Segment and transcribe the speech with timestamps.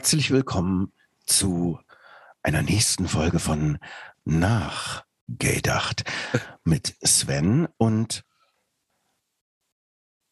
[0.00, 0.94] Herzlich willkommen
[1.26, 1.78] zu
[2.42, 3.76] einer nächsten Folge von
[4.24, 6.04] Nachgedacht
[6.64, 8.24] mit Sven und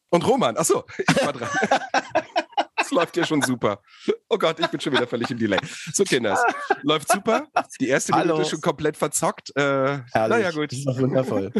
[0.09, 1.49] Und Roman, achso, ich war dran.
[2.77, 3.83] Das läuft ja schon super.
[4.27, 5.59] Oh Gott, ich bin schon wieder völlig im Delay.
[5.93, 6.39] So, Kinders,
[6.81, 7.47] läuft super.
[7.79, 8.25] Die erste Hallo.
[8.25, 9.55] Minute ist schon komplett verzockt.
[9.55, 10.71] Äh, naja, gut.
[10.71, 11.53] Das ist doch wundervoll.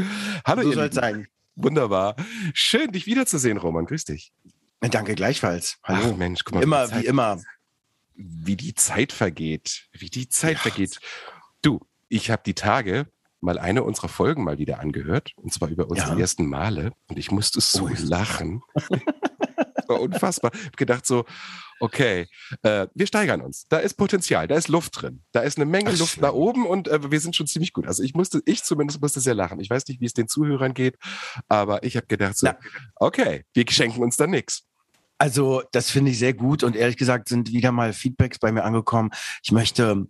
[0.48, 1.28] Hallo, so soll es sein.
[1.56, 2.16] Wunderbar.
[2.56, 3.86] Schön, dich wiederzusehen, Roman.
[3.86, 4.34] Grüß dich.
[4.80, 5.78] Danke gleichfalls.
[5.84, 6.12] Hallo.
[6.14, 7.38] Ach, Mensch, guck mal, immer wie immer.
[8.22, 9.88] Wie die Zeit vergeht.
[9.94, 10.60] Wie die Zeit Ja.
[10.60, 11.00] vergeht.
[11.62, 13.08] Du, ich habe die Tage
[13.40, 15.32] mal eine unserer Folgen mal wieder angehört.
[15.38, 16.20] Und zwar über unsere Ja.
[16.20, 16.92] ersten Male.
[17.08, 18.62] Und ich musste so Oh, lachen.
[19.88, 20.52] War unfassbar.
[20.54, 21.26] Ich hab gedacht so,
[21.80, 22.28] okay,
[22.62, 23.66] äh, wir steigern uns.
[23.70, 25.24] Da ist Potenzial, da ist Luft drin.
[25.32, 26.22] Da ist eine Menge Ach, Luft schön.
[26.22, 27.88] nach oben und äh, wir sind schon ziemlich gut.
[27.88, 29.60] Also ich musste, ich zumindest musste sehr lachen.
[29.60, 30.98] Ich weiß nicht, wie es den Zuhörern geht,
[31.48, 32.58] aber ich habe gedacht so, Na.
[32.98, 34.66] okay, wir schenken uns da nichts.
[35.20, 38.64] Also, das finde ich sehr gut und ehrlich gesagt sind wieder mal Feedbacks bei mir
[38.64, 39.12] angekommen.
[39.44, 40.08] Ich möchte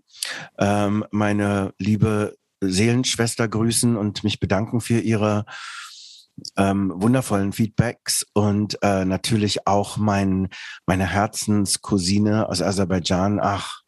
[0.60, 5.46] ähm, meine liebe Seelenschwester grüßen und mich bedanken für ihre
[6.58, 10.50] ähm, wundervollen Feedbacks und äh, natürlich auch mein,
[10.86, 13.40] meine Herzenscousine aus Aserbaidschan.
[13.42, 13.82] Ach,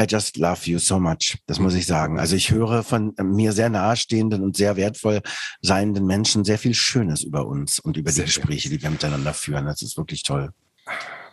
[0.00, 1.36] I just love you so much.
[1.46, 2.18] Das muss ich sagen.
[2.18, 5.20] Also ich höre von mir sehr nahestehenden und sehr wertvoll
[5.60, 8.42] seienden Menschen sehr viel Schönes über uns und über Sehr die schön.
[8.42, 9.66] Gespräche, die wir miteinander führen.
[9.66, 10.50] Das ist wirklich toll.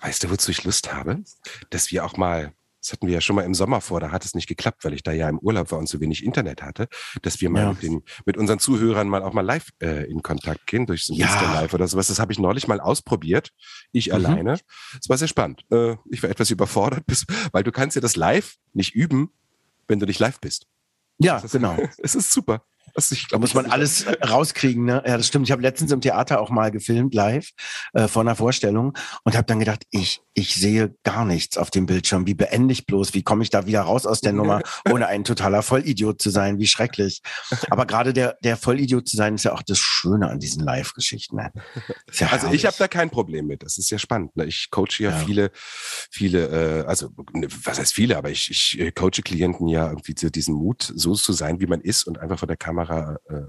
[0.02, 1.24] Weißt du, wozu ich Lust habe?
[1.70, 2.52] Dass wir auch mal,
[2.82, 4.94] das hatten wir ja schon mal im Sommer vor, da hat es nicht geklappt, weil
[4.94, 6.88] ich da ja im Urlaub war und so wenig Internet hatte,
[7.24, 7.70] dass wir mal Ja.
[7.74, 11.14] mit, den, mit unseren Zuhörern mal auch mal live äh, in Kontakt gehen, durch so
[11.14, 11.28] ein Ja.
[11.28, 12.08] Insta-Live oder sowas.
[12.08, 13.50] Das habe ich neulich mal ausprobiert,
[13.92, 14.14] ich Mhm.
[14.14, 14.60] alleine.
[15.02, 15.64] Es war sehr spannend.
[15.72, 19.32] Äh, ich war etwas überfordert, bis, weil du kannst ja das live nicht üben,
[19.88, 20.68] wenn du nicht live bist.
[21.20, 21.78] Ja, Das- genau.
[21.98, 22.64] Es ist super.
[22.98, 25.04] Also ich Da glaub, muss man alles rauskriegen, ne?
[25.06, 25.46] Ja, das stimmt.
[25.48, 27.52] Ich habe letztens im Theater auch mal gefilmt, live,
[27.94, 31.86] äh, vor einer Vorstellung und habe dann gedacht, ich, ich sehe gar nichts auf dem
[31.86, 32.26] Bildschirm.
[32.26, 33.14] Wie beende ich bloß?
[33.14, 36.58] Wie komme ich da wieder raus aus der Nummer, ohne ein totaler Vollidiot zu sein?
[36.60, 37.22] Wie schrecklich.
[37.70, 41.36] Aber gerade der, der Vollidiot zu sein, ist ja auch das Schöne an diesen Live-Geschichten.
[41.38, 41.52] Ne?
[42.14, 42.78] Ja Also ich habe herrlich.
[42.78, 43.62] da kein Problem mit.
[43.62, 44.36] Das ist ja spannend.
[44.36, 44.46] Ne?
[44.46, 45.18] Ich coache ja, Ja.
[45.18, 45.52] viele,
[46.12, 50.16] viele, äh, also ne, was heißt viele, aber ich, ich äh, coache Klienten ja irgendwie
[50.16, 53.44] zu diesem Mut, so zu sein, wie man ist und einfach vor der Kamera äh,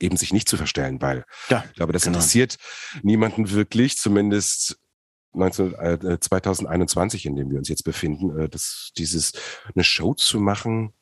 [0.00, 2.16] eben sich nicht zu verstellen, weil Ja, ich glaube, das genau.
[2.16, 2.56] interessiert
[3.02, 4.78] niemanden wirklich, zumindest
[5.34, 9.32] 19, äh, 2021, in dem wir uns jetzt befinden, äh, das, dieses
[9.74, 10.92] eine Show zu machen,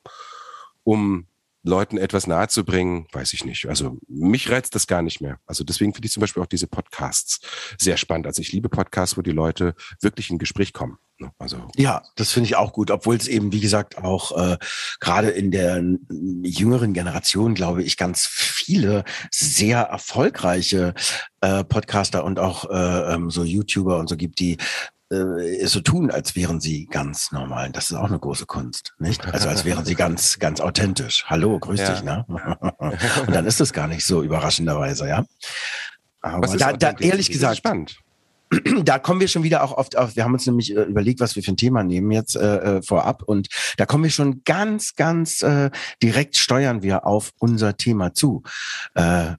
[0.83, 1.27] um
[1.65, 3.67] Leuten etwas nahezubringen, weiß ich nicht.
[3.67, 5.39] Also mich reizt das gar nicht mehr.
[5.45, 7.39] Also deswegen finde ich zum Beispiel auch diese Podcasts
[7.79, 8.27] sehr spannend.
[8.27, 10.97] Also ich liebe Podcasts, wo die Leute wirklich in Gespräch kommen.
[11.23, 11.31] Ne?
[11.39, 14.57] Also Ja, das finde ich auch gut, obwohl es eben, wie gesagt, auch äh,
[14.99, 15.81] gerade in der
[16.43, 20.93] jüngeren Generation, glaube ich, ganz viele sehr erfolgreiche
[21.41, 24.57] äh, Podcaster und auch äh, ähm, so YouTuber und so gibt, die
[25.11, 27.71] äh, so tun, als wären sie ganz normal.
[27.71, 29.25] Das ist auch eine große Kunst, nicht?
[29.33, 31.25] Also als wären sie ganz, ganz authentisch.
[31.27, 31.91] Hallo, grüß Ja.
[31.91, 32.25] dich, ne?
[33.27, 35.25] und dann ist es gar nicht so überraschenderweise, ja.
[36.21, 37.99] Aber was ist da, da ehrlich Das gesagt, spannend.
[38.83, 41.35] da kommen wir schon wieder auch oft auf, wir haben uns nämlich äh, überlegt, was
[41.35, 43.47] wir für ein Thema nehmen jetzt äh, äh, vorab und
[43.77, 45.71] da kommen wir schon ganz, ganz äh,
[46.01, 48.43] direkt steuern wir auf unser Thema zu.
[48.95, 49.33] Äh,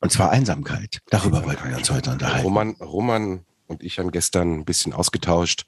[0.00, 1.00] und zwar Einsamkeit.
[1.10, 2.44] Darüber wollten wir uns heute unterhalten.
[2.44, 5.64] Roman, Roman und ich haben gestern ein bisschen ausgetauscht,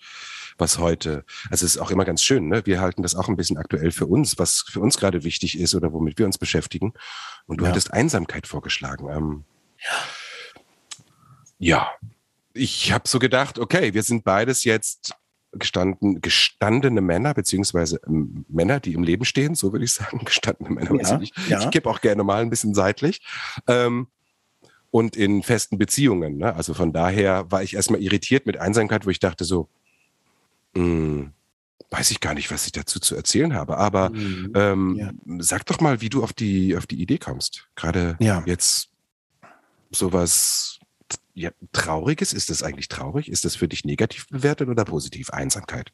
[0.59, 2.67] was heute, also es ist auch immer ganz schön, ne?
[2.67, 5.75] Wir halten das auch ein bisschen aktuell für uns, was für uns gerade wichtig ist
[5.75, 6.93] oder womit wir uns beschäftigen.
[7.47, 7.71] Und du Ja.
[7.71, 9.09] hattest Einsamkeit vorgeschlagen.
[9.09, 9.45] Ähm,
[11.59, 11.89] ja.
[12.59, 15.15] Ich habe so gedacht, okay, wir sind beides jetzt
[15.53, 20.71] gestanden, gestandene Männer, beziehungsweise ähm, Männer, die im Leben stehen, so würde ich sagen, gestandene
[20.71, 20.93] Männer.
[20.95, 21.61] Ja, Also ich ja.
[21.61, 23.23] ich kipp auch gerne mal ein bisschen seitlich.
[23.67, 24.09] Ähm,
[24.91, 26.39] und in festen Beziehungen.
[26.39, 26.55] Ne?
[26.55, 29.69] Also von daher war ich erstmal irritiert mit Einsamkeit, wo ich dachte so,
[30.75, 31.31] mh,
[31.91, 33.77] weiß ich gar nicht, was ich dazu zu erzählen habe.
[33.77, 34.53] Aber Mhm.
[34.55, 35.11] ähm, Ja.
[35.41, 37.69] sag doch mal, wie du auf die, auf die Idee kommst.
[37.77, 38.43] Gerade Ja.
[38.47, 38.89] jetzt
[39.91, 40.78] sowas
[41.39, 42.33] ja, Trauriges.
[42.33, 43.31] Ist das eigentlich traurig?
[43.31, 45.31] Ist das für dich negativ bewertet oder positiv?
[45.31, 45.93] Einsamkeit.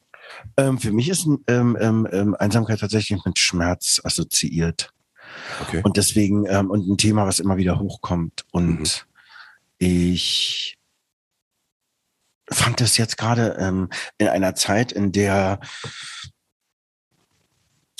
[0.56, 4.90] Ähm, für mich ist ähm, ähm, ähm, Einsamkeit tatsächlich mit Schmerz assoziiert.
[5.62, 5.80] Okay.
[5.82, 8.44] Und deswegen, ähm, und ein Thema, was immer wieder hochkommt.
[8.52, 9.06] Und
[9.78, 10.78] ich
[12.50, 13.88] fand das jetzt gerade ähm,
[14.18, 15.60] in einer Zeit, in der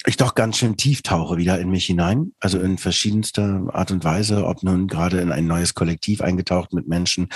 [0.06, 4.05] ich doch ganz schön tief tauche wieder in mich hinein, also in verschiedenster Art und
[4.05, 7.29] Weise, ob nun gerade in ein neues Kollektiv eingetaucht mit Menschen,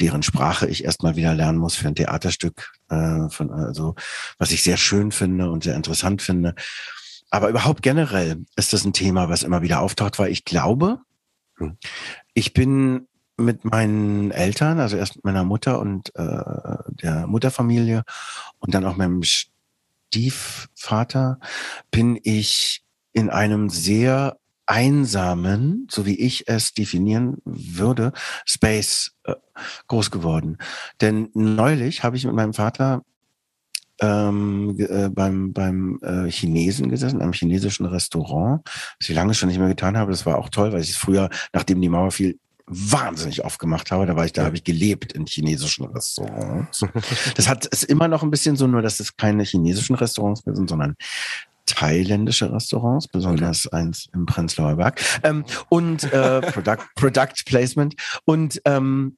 [0.00, 3.94] deren Sprache ich erstmal wieder lernen muss für ein Theaterstück, äh, von, also
[4.38, 6.54] was ich sehr schön finde und sehr interessant finde.
[7.30, 11.00] Aber überhaupt generell ist das ein Thema, was immer wieder auftaucht, weil ich glaube,
[11.58, 11.76] hm.
[12.34, 13.06] ich bin
[13.36, 16.42] mit meinen Eltern, also erst mit meiner Mutter und äh,
[16.88, 18.02] der Mutterfamilie
[18.58, 19.22] und dann auch meinem
[20.08, 21.38] Stiefvater
[21.90, 22.82] bin ich
[23.12, 28.12] in einem sehr einsamen, so wie ich es definieren würde,
[28.44, 29.34] Space äh,
[29.86, 30.58] groß geworden.
[31.00, 33.02] Denn neulich habe ich mit meinem Vater
[34.00, 38.60] ähm, äh, beim, beim äh, Chinesen gesessen, einem chinesischen Restaurant,
[38.98, 40.10] was ich lange schon nicht mehr getan habe.
[40.10, 43.90] Das war auch toll, weil ich es früher, nachdem die Mauer fiel, wahnsinnig oft gemacht
[43.90, 44.06] habe.
[44.06, 46.84] Da war ich, da habe ich gelebt in chinesischen Restaurants.
[47.36, 50.56] Das hat es immer noch ein bisschen so, nur dass es keine chinesischen Restaurants mehr
[50.56, 50.96] sind, sondern
[51.66, 53.76] thailändische Restaurants, besonders okay.
[53.76, 55.00] eins im Prenzlauer Berg.
[55.22, 57.94] Ähm, und äh, Product, Product Placement.
[58.24, 59.16] Und ähm,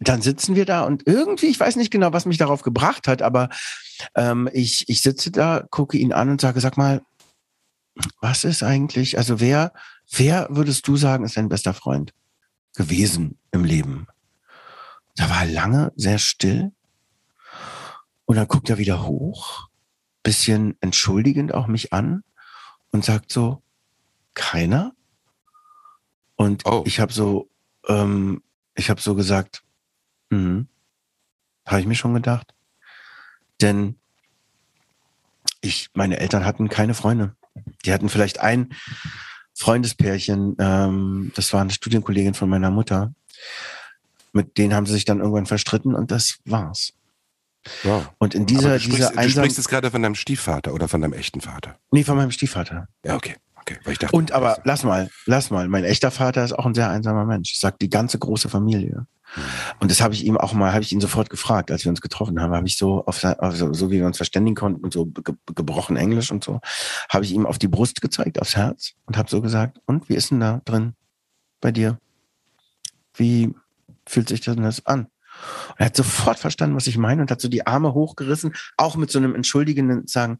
[0.00, 3.22] dann sitzen wir da und irgendwie, ich weiß nicht genau, was mich darauf gebracht hat,
[3.22, 3.48] aber
[4.14, 7.02] ähm, ich, ich sitze da, gucke ihn an und sage, sag mal,
[8.20, 9.72] was ist eigentlich, also wer,
[10.10, 12.12] wer würdest du sagen, ist dein bester Freund?
[12.74, 14.06] Gewesen im Leben.
[15.16, 16.72] Da war er lange sehr still
[18.26, 19.68] und dann guckt er wieder hoch,
[20.22, 22.24] bisschen entschuldigend auch mich an
[22.90, 23.62] und sagt so,
[24.34, 24.94] keiner?
[26.36, 26.82] Und oh.
[26.86, 27.48] ich habe so,
[27.86, 28.42] ähm,
[28.74, 29.62] ich habe so gesagt,
[30.30, 30.68] mhm,
[31.66, 32.54] habe ich mir schon gedacht.
[33.60, 33.96] Denn
[35.60, 37.36] ich, meine Eltern hatten keine Freunde.
[37.84, 38.74] Die hatten vielleicht ein
[39.54, 43.12] Freundespärchen, ähm, das war eine Studienkollegin von meiner Mutter.
[44.32, 46.92] Mit denen haben sie sich dann irgendwann verstritten und das war's.
[47.82, 48.10] Wow.
[48.18, 49.24] Und in dieser, du sprichst, dieser einsam...
[49.24, 51.78] Du sprichst jetzt gerade von deinem Stiefvater oder von deinem echten Vater?
[51.92, 52.88] Nee, von meinem Stiefvater.
[53.04, 53.36] Ja, okay.
[53.56, 53.78] okay.
[53.84, 55.68] Weil ich dachte, und aber lass mal, lass mal.
[55.68, 57.54] Mein echter Vater ist auch ein sehr einsamer Mensch.
[57.54, 59.06] Sagt die ganze große Familie.
[59.80, 62.00] Und das habe ich ihm auch mal, habe ich ihn sofort gefragt, als wir uns
[62.00, 65.06] getroffen haben, habe ich so, auf, also, so wie wir uns verständigen konnten und so
[65.06, 66.60] ge gebrochen Englisch und so,
[67.08, 70.14] habe ich ihm auf die Brust gezeigt, aufs Herz und habe so gesagt, und wie
[70.14, 70.94] ist denn da drin
[71.60, 71.98] bei dir?
[73.14, 73.54] Wie
[74.06, 75.08] fühlt sich das denn das an?
[75.70, 78.96] Und er hat sofort verstanden, was ich meine und hat so die Arme hochgerissen, auch
[78.96, 80.38] mit so einem entschuldigenden Sagen,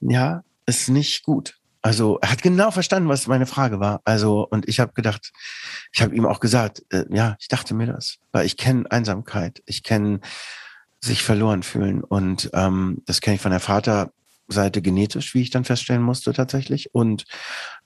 [0.00, 1.59] ja, ist nicht gut.
[1.82, 4.00] Also er hat genau verstanden, was meine Frage war.
[4.04, 5.32] Also und ich habe gedacht,
[5.92, 9.62] ich habe ihm auch gesagt, äh, ja, ich dachte mir das, weil ich kenne Einsamkeit,
[9.66, 10.20] ich kenne
[11.00, 15.64] sich verloren fühlen und ähm, das kenne ich von der Vaterseite genetisch, wie ich dann
[15.64, 17.24] feststellen musste tatsächlich und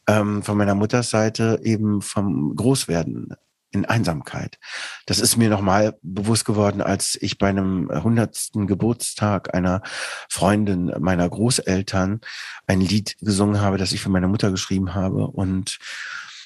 [0.08, 3.35] ähm, von meiner Mutterseite eben vom Großwerden
[3.75, 4.59] in Einsamkeit.
[5.06, 9.82] Das ist mir nochmal bewusst geworden, als ich bei einem hundertsten Geburtstag einer
[10.29, 12.21] Freundin meiner Großeltern
[12.67, 15.26] ein Lied gesungen habe, das ich für meine Mutter geschrieben habe.
[15.26, 15.79] Und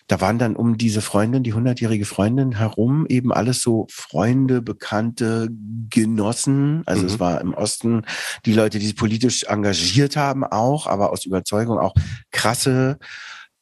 [0.09, 5.51] da waren dann um diese Freundin, die hundertjährige Freundin herum eben alles so Freunde, Bekannte,
[5.91, 6.83] Genossen.
[6.87, 7.09] Also mhm.
[7.09, 8.03] es war im Osten
[8.47, 11.95] die Leute, die sich politisch engagiert haben auch, aber aus Überzeugung auch
[12.33, 12.99] krasse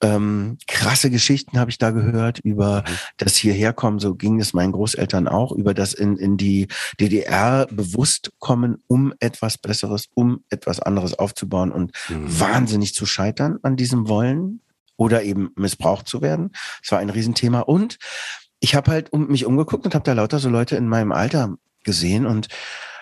[0.03, 2.93] ähm, krasse Geschichten habe ich da gehört über mhm.
[3.17, 6.69] das hierherkommen, so ging es meinen Großeltern auch, über das in, in die
[7.01, 12.41] DDR bewusst kommen, um etwas Besseres, um etwas anderes aufzubauen und mhm.
[12.41, 14.61] wahnsinnig zu scheitern an diesem Wollen
[14.97, 16.53] oder eben missbraucht zu werden.
[16.83, 17.61] Das war ein Riesenthema.
[17.61, 17.99] Und
[18.61, 21.57] ich habe halt um mich umgeguckt und habe da lauter so Leute in meinem Alter
[21.85, 22.49] gesehen und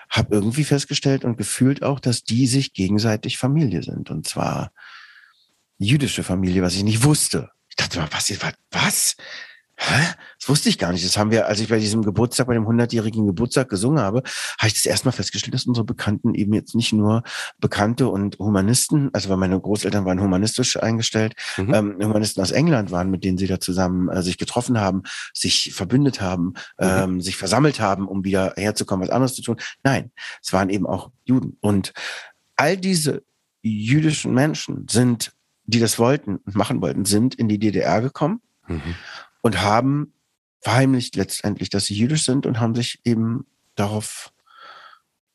[0.09, 4.11] habe irgendwie festgestellt und gefühlt auch, dass die sich gegenseitig Familie sind.
[4.11, 4.71] Und zwar
[5.77, 7.49] jüdische Familie, was ich nicht wusste.
[7.69, 8.31] Ich dachte mal, was,
[8.71, 9.15] was?
[9.77, 10.13] Hä?
[10.39, 11.03] Das wusste ich gar nicht.
[11.03, 14.19] Das haben wir, als ich bei diesem Geburtstag, bei dem 100-jährigen Geburtstag gesungen habe,
[14.57, 17.23] habe ich das erstmal festgestellt, dass unsere Bekannten eben jetzt nicht nur
[17.59, 21.73] Bekannte und Humanisten, also weil meine Großeltern waren humanistisch eingestellt, mhm.
[21.73, 25.03] ähm, Humanisten aus England waren, mit denen sie da zusammen äh, sich getroffen haben,
[25.33, 26.53] sich verbündet haben, mhm.
[26.79, 29.57] ähm, sich versammelt haben, um wieder herzukommen, was anderes zu tun.
[29.83, 31.57] Nein, es waren eben auch Juden.
[31.59, 31.91] Und
[32.55, 33.23] all diese
[33.61, 35.34] jüdischen Menschen sind
[35.65, 38.95] die das wollten und machen wollten, sind in die DDR gekommen mhm.
[39.41, 40.13] und haben
[40.61, 43.45] verheimlicht letztendlich, dass sie jüdisch sind und haben sich eben
[43.75, 44.31] darauf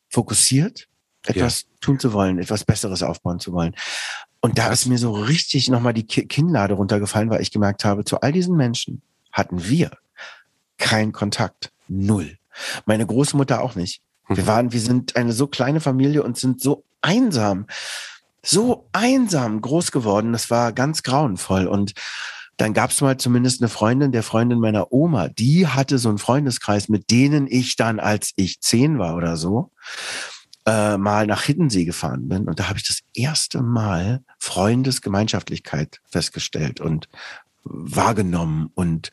[0.08, 0.88] fokussiert,
[1.26, 1.68] etwas ja.
[1.80, 3.74] tun zu wollen, etwas Besseres aufbauen zu wollen.
[4.40, 8.20] Und da ist mir so richtig nochmal die Kinnlade runtergefallen, weil ich gemerkt habe, zu
[8.20, 9.90] all diesen Menschen hatten wir
[10.78, 11.70] keinen Kontakt.
[11.88, 12.38] Null.
[12.86, 14.02] Meine Großmutter auch nicht.
[14.28, 14.46] Wir mhm.
[14.46, 17.66] waren, wir sind eine so kleine Familie und sind so einsam
[18.42, 20.32] so einsam groß geworden.
[20.32, 21.66] Das war ganz grauenvoll.
[21.66, 21.92] Und
[22.56, 26.18] dann gab es mal zumindest eine Freundin, der Freundin meiner Oma, die hatte so einen
[26.18, 29.70] Freundeskreis, mit denen ich dann, als ich zehn war oder so,
[30.66, 32.46] äh, mal nach Hiddensee gefahren bin.
[32.48, 37.08] Und da habe ich das erste Mal Freundesgemeinschaftlichkeit festgestellt und
[37.64, 39.10] wahrgenommen und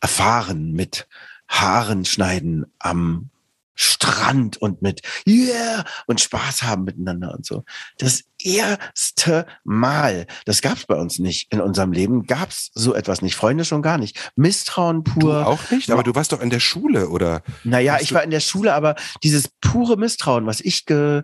[0.00, 1.08] erfahren mit
[1.48, 3.30] Haaren schneiden am
[3.74, 7.64] Strand und mit Yeah und Spaß haben miteinander und so.
[7.98, 12.94] Das erste Mal, das gab es bei uns nicht in unserem Leben, gab es so
[12.94, 13.34] etwas nicht.
[13.34, 14.32] Freunde schon gar nicht.
[14.36, 15.40] Misstrauen pur.
[15.40, 15.90] Du auch nicht?
[15.90, 17.42] Aber du warst doch in der Schule, oder?
[17.64, 21.22] Naja, ich war in der Schule, aber dieses pure Misstrauen, was ich, ge,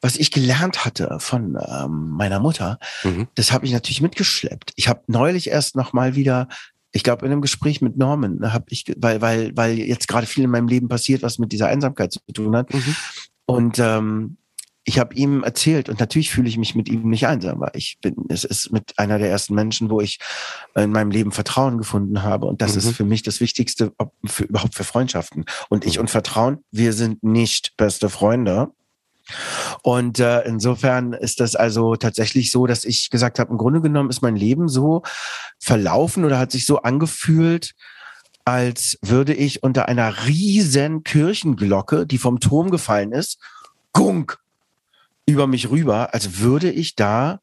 [0.00, 3.28] was ich gelernt hatte von ähm, meiner Mutter, mhm.
[3.34, 4.72] das habe ich natürlich mitgeschleppt.
[4.76, 6.48] Ich habe neulich erst noch mal wieder
[6.92, 10.44] ich glaube, in einem Gespräch mit Norman habe ich, weil, weil, weil jetzt gerade viel
[10.44, 12.72] in meinem Leben passiert, was mit dieser Einsamkeit zu tun hat.
[12.72, 12.96] Mhm.
[13.44, 14.38] Und ähm,
[14.84, 17.98] ich habe ihm erzählt und natürlich fühle ich mich mit ihm nicht einsam, weil ich
[18.00, 20.18] bin, es ist mit einer der ersten Menschen, wo ich
[20.74, 22.78] in meinem Leben Vertrauen gefunden habe und das mhm.
[22.78, 23.92] ist für mich das Wichtigste
[24.24, 25.44] für, überhaupt für Freundschaften.
[25.68, 26.02] Und ich mhm.
[26.02, 28.68] und Vertrauen, wir sind nicht beste Freunde,
[29.82, 34.10] und äh, insofern ist das also tatsächlich so, dass ich gesagt habe, im Grunde genommen
[34.10, 35.02] ist mein Leben so
[35.58, 37.74] verlaufen oder hat sich so angefühlt,
[38.44, 43.38] als würde ich unter einer riesen Kirchenglocke, die vom Turm gefallen ist,
[43.92, 44.38] gunk
[45.26, 47.40] über mich rüber, als würde ich da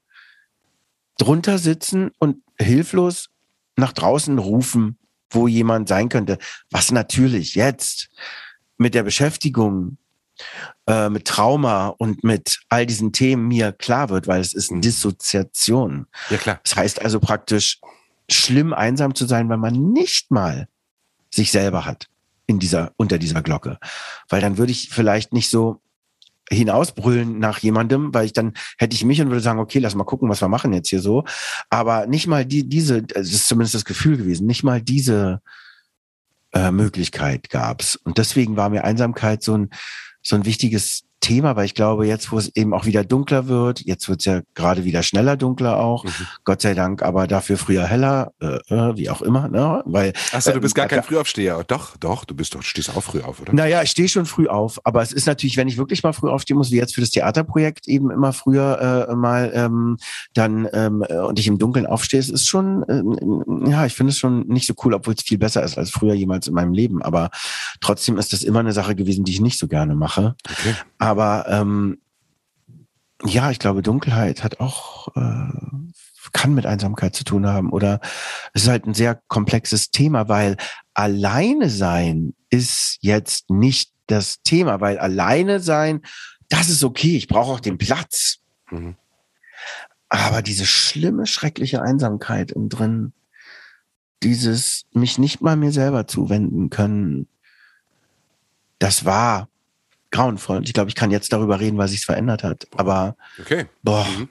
[1.20, 3.30] drunter sitzen und hilflos
[3.76, 4.98] nach draußen rufen,
[5.30, 6.40] wo jemand sein könnte.
[6.72, 8.10] Was natürlich jetzt
[8.78, 9.98] mit der Beschäftigung
[10.88, 14.82] äh, mit Trauma und mit all diesen Themen mir klar wird, weil es ist mhm.
[14.82, 16.08] Dissoziation.
[16.30, 16.60] Ja, klar.
[16.64, 17.80] Das heißt also praktisch,
[18.30, 20.68] schlimm einsam zu sein, weil man nicht mal
[21.34, 22.08] sich selber hat
[22.48, 23.78] in dieser, unter dieser Glocke.
[24.30, 25.82] Weil dann würde ich vielleicht nicht so
[26.50, 30.04] hinausbrüllen nach jemandem, weil ich dann hätte ich mich und würde sagen, okay, lass mal
[30.04, 31.24] gucken, was wir machen jetzt hier so.
[31.70, 35.42] Aber nicht mal die, diese, das ist zumindest das Gefühl gewesen, nicht mal diese
[36.54, 37.96] äh, Möglichkeit gab's.
[37.96, 39.70] Und deswegen war mir Einsamkeit so ein,
[40.26, 43.82] so ein wichtiges Thema, weil ich glaube, jetzt, wo es eben auch wieder dunkler wird,
[43.86, 46.12] jetzt wird es ja gerade wieder schneller dunkler auch, mhm.
[46.44, 49.82] Gott sei Dank, aber dafür früher heller, äh, äh wie auch immer, ne?
[49.86, 51.64] Weil, Achso, du bist gar äh, kein Frühaufsteher.
[51.68, 53.54] Doch, doch, du bist doch, stehst auch früh auf, oder?
[53.54, 56.30] Naja, ich stehe schon früh auf, aber es ist natürlich, wenn ich wirklich mal früh
[56.30, 59.98] aufstehen muss, wie jetzt für das Theaterprojekt eben immer früher äh, mal ähm,
[60.34, 64.12] dann ähm, äh, und ich im Dunkeln aufstehe, es ist schon, äh, ja, ich finde
[64.12, 66.74] es schon nicht so cool, obwohl es viel besser ist als früher jemals in meinem
[66.74, 67.02] Leben.
[67.02, 67.30] Aber
[67.82, 70.36] trotzdem ist das immer eine Sache gewesen, die ich nicht so gerne mache.
[70.50, 70.76] Okay.
[71.06, 72.00] Aber ähm,
[73.24, 75.52] ja, ich glaube, Dunkelheit hat auch, äh,
[76.34, 77.70] kann mit Einsamkeit zu tun haben.
[77.70, 78.02] Oder
[78.54, 80.58] es ist halt ein sehr komplexes Thema, weil
[80.96, 86.02] alleine sein ist jetzt nicht das Thema, weil alleine sein,
[86.50, 88.40] das ist okay, ich brauche auch den Platz.
[88.72, 88.96] Mhm.
[90.10, 93.14] Aber diese schlimme, schreckliche Einsamkeit im drin,
[94.24, 97.28] dieses mich nicht mal mir selber zuwenden können,
[98.80, 99.50] das war
[100.16, 100.58] grauenvoll.
[100.58, 102.68] Und ich glaube, ich kann jetzt darüber reden, weil sich verändert hat.
[102.76, 103.66] Aber okay.
[103.84, 104.06] boah.
[104.18, 104.30] Mhm.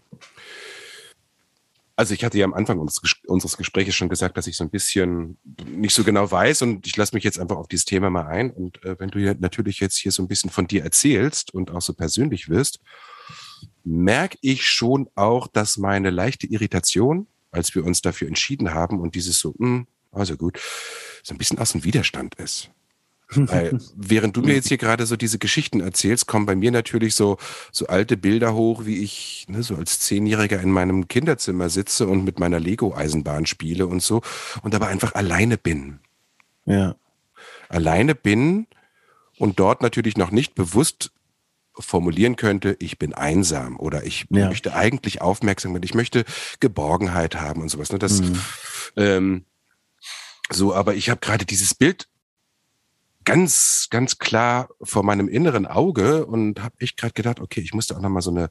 [1.96, 5.38] Also ich hatte ja am Anfang unseres Gesprächs schon gesagt, dass ich so ein bisschen
[5.64, 8.50] nicht so genau weiß und ich lasse mich jetzt einfach auf dieses Thema mal ein.
[8.50, 11.70] Und äh, wenn du ja natürlich jetzt hier so ein bisschen von dir erzählst und
[11.70, 12.80] auch so persönlich wirst,
[13.84, 19.14] merke ich schon auch, dass meine leichte Irritation, als wir uns dafür entschieden haben und
[19.14, 20.58] dieses so, mh, hm, also gut,
[21.22, 22.70] so ein bisschen aus dem Widerstand ist.
[23.30, 27.14] Weil, während du mir jetzt hier gerade so diese Geschichten erzählst, kommen bei mir natürlich
[27.14, 27.38] so,
[27.72, 32.24] so alte Bilder hoch, wie ich ne, so als Zehnjähriger in meinem Kinderzimmer sitze und
[32.24, 34.22] mit meiner Lego-Eisenbahn spiele und so
[34.62, 36.00] und aber einfach alleine bin.
[36.66, 36.96] Ja.
[37.68, 38.66] Alleine bin
[39.38, 41.10] und dort natürlich noch nicht bewusst
[41.76, 44.48] formulieren könnte, ich bin einsam oder ich ja.
[44.48, 46.24] möchte eigentlich Aufmerksamkeit, ich möchte
[46.60, 47.90] Geborgenheit haben und sowas.
[47.90, 47.98] Ne?
[47.98, 48.40] Das, mhm.
[48.96, 49.44] ähm,
[50.50, 52.06] so, aber ich habe gerade dieses Bild
[53.24, 57.96] ganz, ganz klar vor meinem inneren Auge und habe ich gerade gedacht, okay, ich musste
[57.96, 58.50] auch nochmal so eine,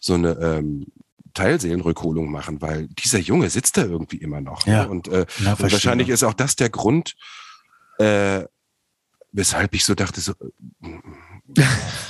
[0.00, 0.86] so eine ähm,
[1.34, 4.66] Teilseelenrückholung machen, weil dieser Junge sitzt da irgendwie immer noch.
[4.66, 4.72] Ne?
[4.72, 4.82] Ja.
[4.84, 4.90] Ne?
[4.90, 7.16] Und, äh, ja, und wahrscheinlich ist auch das der Grund,
[7.98, 8.44] äh,
[9.32, 11.62] weshalb ich so dachte, so, äh,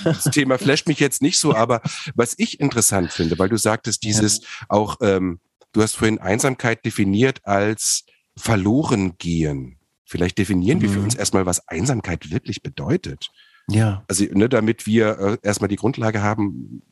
[0.04, 1.80] das Thema flasht mich jetzt nicht so, aber
[2.14, 4.46] was ich interessant finde, weil du sagtest, dieses ja.
[4.68, 5.40] auch, ähm,
[5.73, 8.04] du hast vorhin Einsamkeit definiert als
[8.37, 9.78] verloren gehen.
[10.04, 10.82] Vielleicht definieren mhm.
[10.82, 11.04] wir für mhm.
[11.04, 13.30] uns erstmal, was Einsamkeit wirklich bedeutet.
[13.68, 14.04] Ja.
[14.08, 16.82] Also, ne, damit wir äh, erstmal die Grundlage haben.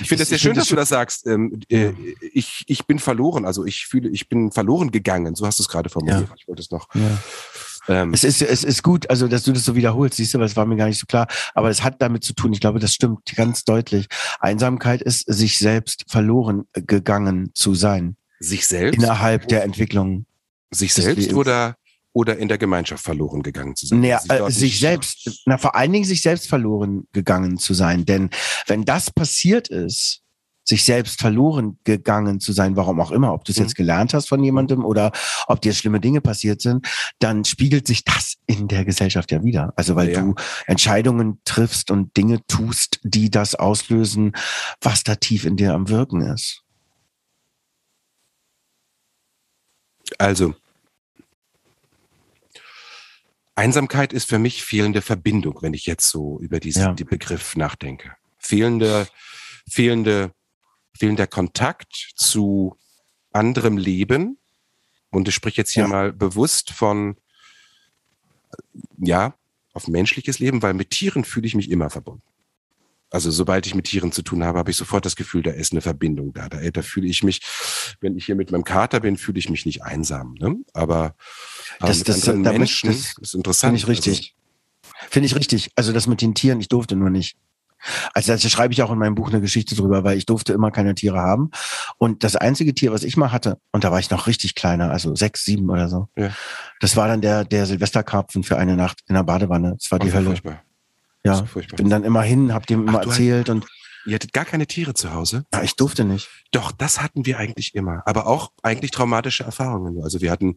[0.00, 1.26] Ich finde es sehr schön, dass du das sagst.
[1.26, 1.92] Ähm, äh,
[2.32, 5.34] ich, ich bin verloren, also ich fühle, ich bin verloren gegangen.
[5.34, 6.28] So hast du es gerade formuliert.
[6.28, 6.34] Ja.
[6.36, 6.88] Ich wollte es noch.
[6.94, 7.18] Ja.
[7.88, 10.46] Ähm, es ist, es ist gut, also dass du das so wiederholst, siehst du, weil
[10.46, 11.26] es war mir gar nicht so klar.
[11.54, 14.06] Aber es hat damit zu tun, ich glaube, das stimmt ganz deutlich.
[14.38, 18.16] Einsamkeit ist, sich selbst verloren gegangen zu sein.
[18.38, 18.96] Sich selbst?
[18.96, 20.26] Innerhalb der Entwicklung.
[20.72, 21.76] Sich selbst oder,
[22.12, 24.00] oder in der Gemeinschaft verloren gegangen zu sein?
[24.00, 28.04] Naja, sich, äh, sich selbst, na, vor allen Dingen sich selbst verloren gegangen zu sein.
[28.04, 28.30] Denn
[28.66, 30.22] wenn das passiert ist,
[30.70, 33.64] sich selbst verloren gegangen zu sein, warum auch immer, ob du es mhm.
[33.64, 35.12] jetzt gelernt hast von jemandem oder
[35.46, 36.86] ob dir schlimme Dinge passiert sind,
[37.18, 39.72] dann spiegelt sich das in der Gesellschaft ja wieder.
[39.76, 40.20] Also weil ja.
[40.20, 40.34] du
[40.66, 44.32] Entscheidungen triffst und Dinge tust, die das auslösen,
[44.80, 46.62] was da tief in dir am Wirken ist.
[50.20, 50.54] Also,
[53.54, 57.04] Einsamkeit ist für mich fehlende Verbindung, wenn ich jetzt so über diesen ja.
[57.04, 58.14] Begriff nachdenke.
[58.38, 59.08] Fehlende,
[59.68, 60.32] fehlende
[61.00, 62.76] fehlender Kontakt zu
[63.32, 64.38] anderem Leben.
[65.10, 65.88] Und ich spreche jetzt hier ja.
[65.88, 67.16] mal bewusst von,
[68.98, 69.34] ja,
[69.72, 72.22] auf menschliches Leben, weil mit Tieren fühle ich mich immer verbunden.
[73.10, 75.72] Also sobald ich mit Tieren zu tun habe, habe ich sofort das Gefühl, da ist
[75.72, 76.48] eine Verbindung da.
[76.48, 77.40] Da, da fühle ich mich,
[78.00, 80.34] wenn ich hier mit meinem Kater bin, fühle ich mich nicht einsam.
[80.34, 80.56] Ne?
[80.72, 81.16] Aber
[81.80, 83.78] das, das, das, Menschen das ist interessant.
[83.78, 84.18] Finde ich richtig.
[84.18, 84.40] Also,
[85.10, 85.70] Finde ich richtig.
[85.76, 87.36] Also das mit den Tieren, ich durfte nur nicht.
[88.12, 90.70] Also da schreibe ich auch in meinem Buch eine Geschichte drüber, weil ich durfte immer
[90.70, 91.50] keine Tiere haben.
[91.96, 94.90] Und das einzige Tier, was ich mal hatte, und da war ich noch richtig kleiner,
[94.90, 96.30] also sechs, sieben oder so, ja.
[96.80, 99.76] das war dann der, der Silvesterkarpfen für eine Nacht in der Badewanne.
[99.78, 100.26] Das war die Hölle.
[100.26, 100.62] Furchtbar.
[101.24, 103.66] Ja, ich bin dann immer hin, hab dem immer Ach, erzählt und
[104.06, 105.44] Ihr hattet gar keine Tiere zu Hause?
[105.52, 106.28] Ja, ich durfte nicht.
[106.52, 108.02] Doch, das hatten wir eigentlich immer.
[108.06, 110.02] Aber auch eigentlich traumatische Erfahrungen.
[110.02, 110.56] Also wir hatten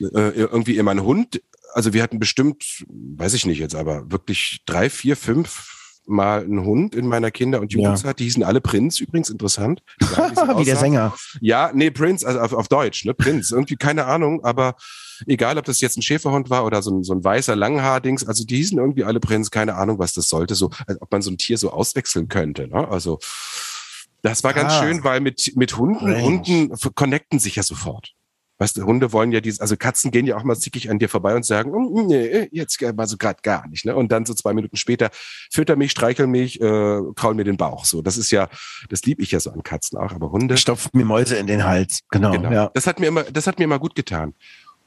[0.00, 1.42] äh, irgendwie immer einen Hund.
[1.74, 5.79] Also wir hatten bestimmt, weiß ich nicht jetzt, aber wirklich drei, vier, fünf
[6.10, 8.06] mal einen Hund in meiner Kinder- und Jugendzeit.
[8.06, 8.12] Ja.
[8.14, 9.82] Die hießen alle Prinz, übrigens interessant.
[10.00, 11.14] Wie der Sänger.
[11.40, 13.14] Ja, nee, Prinz, also auf, auf Deutsch, ne?
[13.14, 13.50] Prinz.
[13.50, 14.74] Irgendwie keine Ahnung, aber
[15.26, 18.44] egal, ob das jetzt ein Schäferhund war oder so ein, so ein weißer Langhaardings, also
[18.44, 21.30] die hießen irgendwie alle Prinz, keine Ahnung, was das sollte, so, als ob man so
[21.30, 22.68] ein Tier so auswechseln könnte.
[22.68, 22.88] Ne?
[22.88, 23.18] Also
[24.22, 26.22] das war ganz ah, schön, weil mit, mit Hunden, Range.
[26.22, 28.12] Hunden connecten sich ja sofort.
[28.60, 31.08] Weißt du, Hunde wollen ja dieses, also Katzen gehen ja auch mal zickig an dir
[31.08, 33.86] vorbei und sagen, oh, nee, jetzt mal so gerade gar nicht.
[33.86, 33.96] Ne?
[33.96, 35.08] Und dann so zwei Minuten später
[35.50, 37.86] fütter mich, streichel mich, äh, kraul mir den Bauch.
[37.86, 38.50] So, das ist ja,
[38.90, 40.58] das liebe ich ja so an Katzen auch, aber Hunde.
[40.58, 42.32] Stopft mir Mäuse in den Hals, genau.
[42.32, 42.52] genau.
[42.52, 42.70] Ja.
[42.74, 44.34] Das hat mir immer, das hat mir immer gut getan.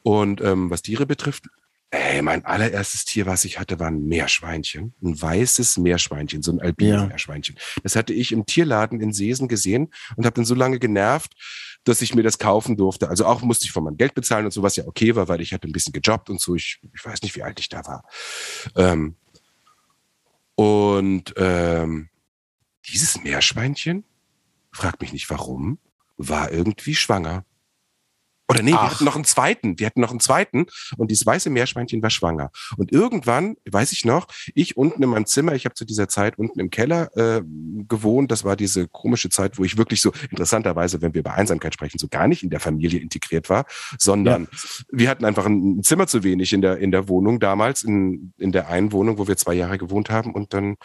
[0.03, 1.45] Und ähm, was Tiere betrifft,
[1.93, 4.93] ey, mein allererstes Tier, was ich hatte, war ein Meerschweinchen.
[5.01, 7.55] Ein weißes Meerschweinchen, so ein Albino-Meerschweinchen.
[7.55, 7.61] Ja.
[7.83, 11.33] Das hatte ich im Tierladen in Seesen gesehen und habe dann so lange genervt,
[11.83, 13.09] dass ich mir das kaufen durfte.
[13.09, 15.41] Also auch musste ich von meinem Geld bezahlen und so, was ja okay war, weil
[15.41, 16.55] ich hatte ein bisschen gejobbt und so.
[16.55, 18.03] Ich, ich weiß nicht, wie alt ich da war.
[18.75, 19.15] Ähm,
[20.55, 22.09] und ähm,
[22.87, 24.03] dieses Meerschweinchen,
[24.71, 25.79] frag mich nicht warum,
[26.17, 27.45] war irgendwie schwanger.
[28.53, 28.83] Oder nee, Ach.
[28.83, 29.79] wir hatten noch einen zweiten.
[29.79, 32.51] Wir hatten noch einen zweiten und dieses weiße Meerschweinchen war schwanger.
[32.77, 36.37] Und irgendwann, weiß ich noch, ich unten in meinem Zimmer, ich habe zu dieser Zeit
[36.37, 37.41] unten im Keller äh,
[37.87, 38.31] gewohnt.
[38.31, 41.97] Das war diese komische Zeit, wo ich wirklich so interessanterweise, wenn wir über Einsamkeit sprechen,
[41.97, 43.65] so gar nicht in der Familie integriert war,
[43.97, 44.57] sondern ja.
[44.91, 48.51] wir hatten einfach ein Zimmer zu wenig in der in der Wohnung damals in in
[48.51, 50.75] der einen Wohnung, wo wir zwei Jahre gewohnt haben und dann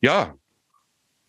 [0.00, 0.34] ja,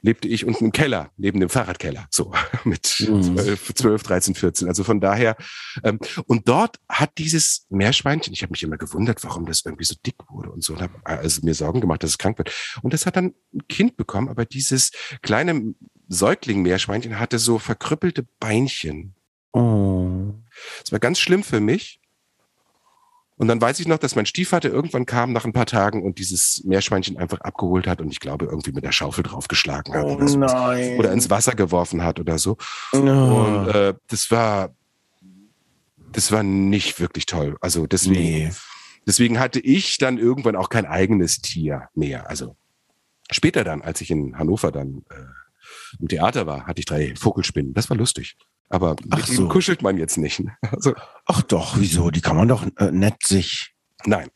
[0.02, 2.34] lebte ich unten im Keller, neben dem Fahrradkeller, so
[2.64, 4.68] mit 12, 12 13, 14.
[4.68, 5.36] Also von daher,
[5.84, 9.96] ähm, und dort hat dieses Meerschweinchen, ich habe mich immer gewundert, warum das irgendwie so
[10.06, 12.52] dick wurde und so, und habe also mir Sorgen gemacht, dass es krank wird.
[12.82, 15.74] Und das hat dann ein Kind bekommen, aber dieses kleine
[16.10, 19.16] Säugling-Meerschweinchen hatte so verkrüppelte Beinchen.
[19.54, 20.34] Oh.
[20.82, 22.01] Das war ganz schlimm für mich.
[23.42, 26.20] Und dann weiß ich noch, dass mein Stiefvater irgendwann kam nach ein paar Tagen und
[26.20, 30.14] dieses Meerschweinchen einfach abgeholt hat und ich glaube irgendwie mit der Schaufel draufgeschlagen hat oh
[30.14, 30.38] oder, so.
[30.38, 32.58] oder, ins Wasser geworfen hat oder so.
[32.94, 32.98] Oh.
[32.98, 34.76] Und äh, das war
[36.12, 37.58] das war nicht wirklich toll.
[37.62, 38.52] Also deswegen, nee.
[39.08, 42.30] deswegen hatte ich dann irgendwann auch kein eigenes Tier mehr.
[42.30, 42.56] Also
[43.32, 45.16] später dann, als ich in Hannover dann äh,
[46.00, 47.74] im Theater war, hatte ich drei Vogelspinnen.
[47.74, 48.36] Das war lustig.
[48.70, 49.48] Aber Ach mit so.
[49.48, 50.42] kuschelt man jetzt nicht.
[50.72, 50.94] Also,
[51.26, 52.10] Ach doch, wieso?
[52.10, 53.74] Die kann man doch äh, nett sich.
[54.06, 54.30] Nein.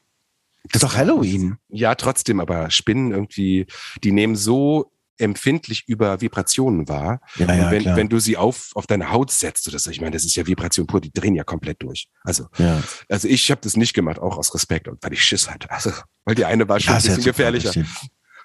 [0.71, 1.57] Das ist doch Halloween.
[1.69, 3.67] Ja, trotzdem, aber Spinnen irgendwie,
[4.03, 7.21] die nehmen so empfindlich über Vibrationen wahr.
[7.37, 10.11] Ja, ja, wenn, wenn du sie auf, auf deine Haut setzt oder so, ich meine,
[10.11, 12.09] das ist ja Vibration pur, die drehen ja komplett durch.
[12.23, 12.81] Also, ja.
[13.09, 15.71] also ich habe das nicht gemacht, auch aus Respekt und weil ich Schiss hatte.
[15.71, 15.91] Also,
[16.25, 17.73] weil die eine war schon ja, ein bisschen gefährlicher.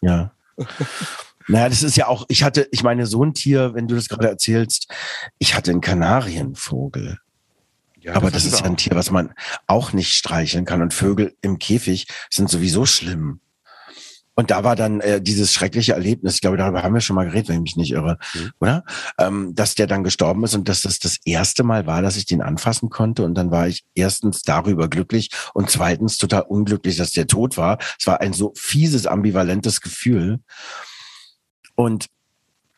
[0.03, 0.33] Ja.
[1.51, 4.09] Naja, das ist ja auch, ich hatte, ich meine, so ein Tier, wenn du das
[4.09, 4.89] gerade erzählst,
[5.39, 7.19] ich hatte einen Kanarienvogel.
[8.01, 9.35] Ja, Aber das, das ist ja ein Tier, was man
[9.67, 10.81] auch nicht streicheln kann.
[10.81, 13.41] Und Vögel im Käfig sind sowieso schlimm.
[14.35, 17.27] Und da war dann äh, dieses schreckliche Erlebnis, ich glaube, darüber haben wir schon mal
[17.27, 18.51] geredet, wenn ich mich nicht irre, mhm.
[18.59, 18.85] oder?
[19.19, 22.25] Ähm, dass der dann gestorben ist und dass das das erste Mal war, dass ich
[22.25, 23.23] den anfassen konnte.
[23.23, 27.77] Und dann war ich erstens darüber glücklich und zweitens total unglücklich, dass der tot war.
[27.99, 30.39] Es war ein so fieses, ambivalentes Gefühl.
[31.81, 32.11] Und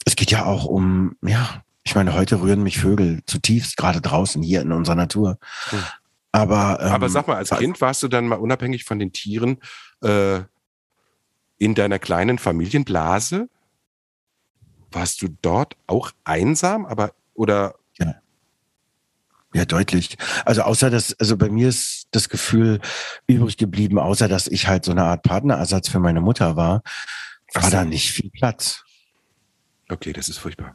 [0.04, 4.40] es geht ja auch um, ja, Ich meine, heute rühren mich Vögel zutiefst, gerade draußen
[4.40, 5.38] hier in unserer Natur.
[5.70, 5.82] Hm.
[6.30, 9.58] Aber, ähm, Aber sag mal, als Kind warst du dann mal unabhängig von den Tieren
[10.02, 10.42] äh,
[11.58, 13.48] in deiner kleinen Familienblase?
[14.92, 17.74] Warst du dort auch einsam, aber oder?
[17.98, 18.14] Ja.
[19.52, 20.16] Ja, deutlich.
[20.44, 22.80] Also außer dass, also bei mir ist das Gefühl
[23.26, 26.82] übrig geblieben, außer dass ich halt so eine Art Partnerersatz für meine Mutter war,
[27.54, 27.70] war so.
[27.70, 28.84] da nicht viel Platz.
[29.92, 30.74] Okay, das ist furchtbar.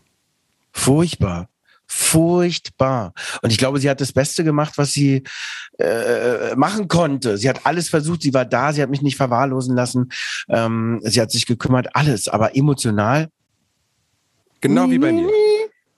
[0.71, 1.49] Furchtbar.
[1.87, 3.13] Furchtbar.
[3.41, 5.23] Und ich glaube, sie hat das Beste gemacht, was sie
[5.79, 7.37] äh, machen konnte.
[7.37, 10.11] Sie hat alles versucht, sie war da, sie hat mich nicht verwahrlosen lassen,
[10.49, 13.29] ähm, sie hat sich gekümmert, alles, aber emotional.
[14.61, 15.29] Genau wie bei mir.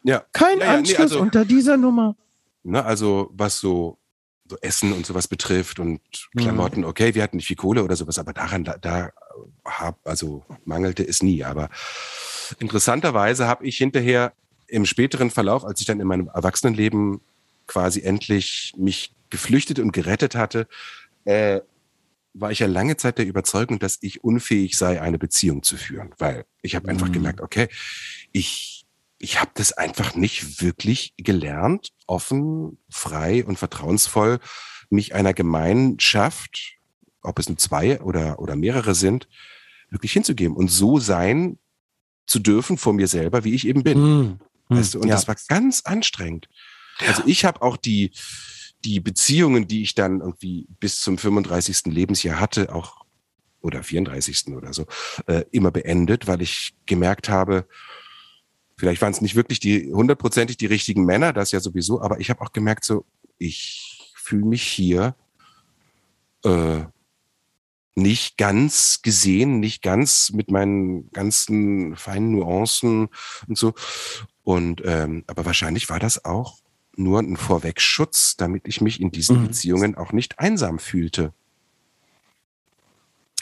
[0.03, 0.23] Ja.
[0.31, 2.15] Kein ja, ja, Anschluss nee, also, unter dieser Nummer.
[2.63, 3.97] Ne, also was so,
[4.47, 6.01] so Essen und sowas betrifft und
[6.37, 9.09] Klamotten, okay, wir hatten nicht viel Kohle oder sowas, aber daran, da, da
[9.65, 11.43] hab, also mangelte es nie.
[11.43, 11.69] Aber
[12.59, 14.33] interessanterweise habe ich hinterher
[14.67, 17.21] im späteren Verlauf, als ich dann in meinem Erwachsenenleben
[17.67, 20.67] quasi endlich mich geflüchtet und gerettet hatte,
[21.25, 21.61] äh,
[22.33, 26.13] war ich ja lange Zeit der Überzeugung, dass ich unfähig sei, eine Beziehung zu führen,
[26.17, 27.13] weil ich habe einfach mhm.
[27.13, 27.67] gemerkt, okay,
[28.31, 28.85] ich
[29.21, 34.39] ich habe das einfach nicht wirklich gelernt, offen, frei und vertrauensvoll
[34.89, 36.77] mich einer Gemeinschaft,
[37.21, 39.27] ob es nur zwei oder oder mehrere sind,
[39.89, 41.57] wirklich hinzugeben und so sein
[42.29, 43.99] zu dürfen vor mir selber, wie ich eben bin.
[43.99, 44.39] Mhm.
[44.69, 45.15] Weißt du, und ja.
[45.15, 46.47] das war ganz anstrengend.
[46.99, 48.11] Also ich habe auch die,
[48.85, 51.85] die Beziehungen, die ich dann irgendwie bis zum 35.
[51.85, 53.03] Lebensjahr hatte, auch
[53.61, 54.53] oder 34.
[54.55, 54.85] oder so,
[55.25, 57.67] äh, immer beendet, weil ich gemerkt habe,
[58.77, 62.29] vielleicht waren es nicht wirklich die hundertprozentig die richtigen Männer, das ja sowieso, aber ich
[62.29, 63.05] habe auch gemerkt, so,
[63.37, 65.15] ich fühle mich hier
[66.45, 66.83] äh,
[67.99, 73.09] nicht ganz gesehen, nicht ganz mit meinen ganzen feinen Nuancen
[73.47, 73.73] und so.
[74.43, 76.59] Und ähm, aber wahrscheinlich war das auch
[76.95, 79.47] nur ein Vorwegschutz, damit ich mich in diesen mhm.
[79.47, 81.33] Beziehungen auch nicht einsam fühlte.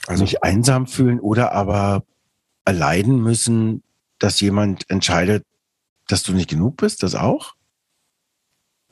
[0.06, 2.04] Also nicht einsam fühlen oder aber
[2.66, 3.84] erleiden müssen,
[4.20, 5.46] dass jemand entscheidet,
[6.08, 7.56] dass du nicht genug bist, das auch?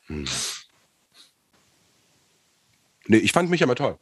[0.08, 0.26] Hm.
[3.08, 3.98] Nee, ich fand mich aber toll.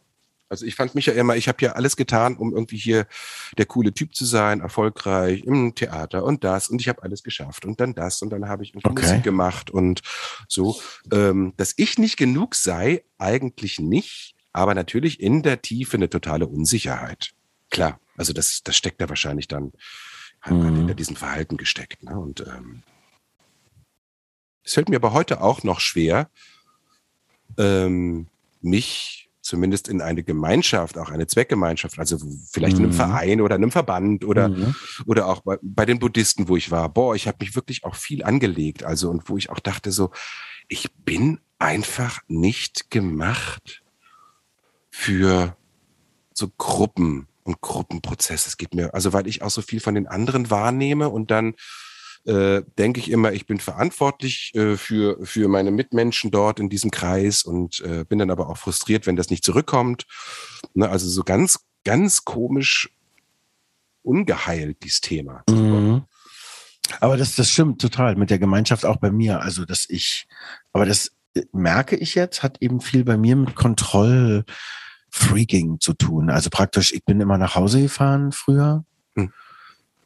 [0.53, 3.07] Also ich fand mich ja immer, ich habe ja alles getan, um irgendwie hier
[3.57, 7.65] der coole Typ zu sein, erfolgreich im Theater und das und ich habe alles geschafft
[7.65, 8.89] und dann das und dann habe ich okay.
[8.89, 10.01] Musik gemacht und
[10.47, 10.79] so.
[11.11, 16.45] Ähm, dass ich nicht genug sei, eigentlich nicht, aber natürlich in der Tiefe eine totale
[16.45, 17.31] Unsicherheit.
[17.71, 19.71] Klar, also das, das steckt da wahrscheinlich dann
[20.39, 20.75] halt mhm.
[20.75, 22.03] hinter diesem Verhalten gesteckt.
[22.03, 22.15] Ne?
[22.15, 22.83] Und ähm,
[24.63, 26.29] es fällt mir aber heute auch noch schwer,
[27.57, 28.27] ähm,
[28.61, 32.17] mich zumindest in eine Gemeinschaft, auch eine Zweckgemeinschaft, also
[32.49, 32.85] vielleicht mhm.
[32.85, 32.97] in einem mhm.
[32.97, 34.73] Verein oder einem Verband oder, mhm.
[35.05, 36.89] oder auch bei, bei den Buddhisten, wo ich war.
[36.89, 38.83] Boah, ich habe mich wirklich auch viel angelegt.
[38.83, 40.11] Also und wo ich auch dachte so,
[40.69, 43.83] ich bin einfach nicht gemacht
[44.89, 45.55] für
[46.33, 48.47] so Gruppen und Gruppenprozesse.
[48.47, 51.55] Es geht mir, also weil ich auch so viel von den anderen wahrnehme und dann
[52.25, 56.91] äh, denke ich immer, ich bin verantwortlich äh, für, für meine Mitmenschen dort in diesem
[56.91, 60.05] Kreis und äh, bin dann aber auch frustriert, wenn das nicht zurückkommt.
[60.73, 62.89] Ne, also so ganz, ganz komisch
[64.03, 65.43] ungeheilt, dieses Thema.
[65.49, 66.03] Mhm.
[66.99, 69.41] Aber das, das stimmt total mit der Gemeinschaft auch bei mir.
[69.41, 70.27] Also, dass ich,
[70.73, 76.29] aber das äh, merke ich jetzt, hat eben viel bei mir mit Kontrollfreaking zu tun.
[76.29, 78.85] Also praktisch, ich bin immer nach Hause gefahren früher.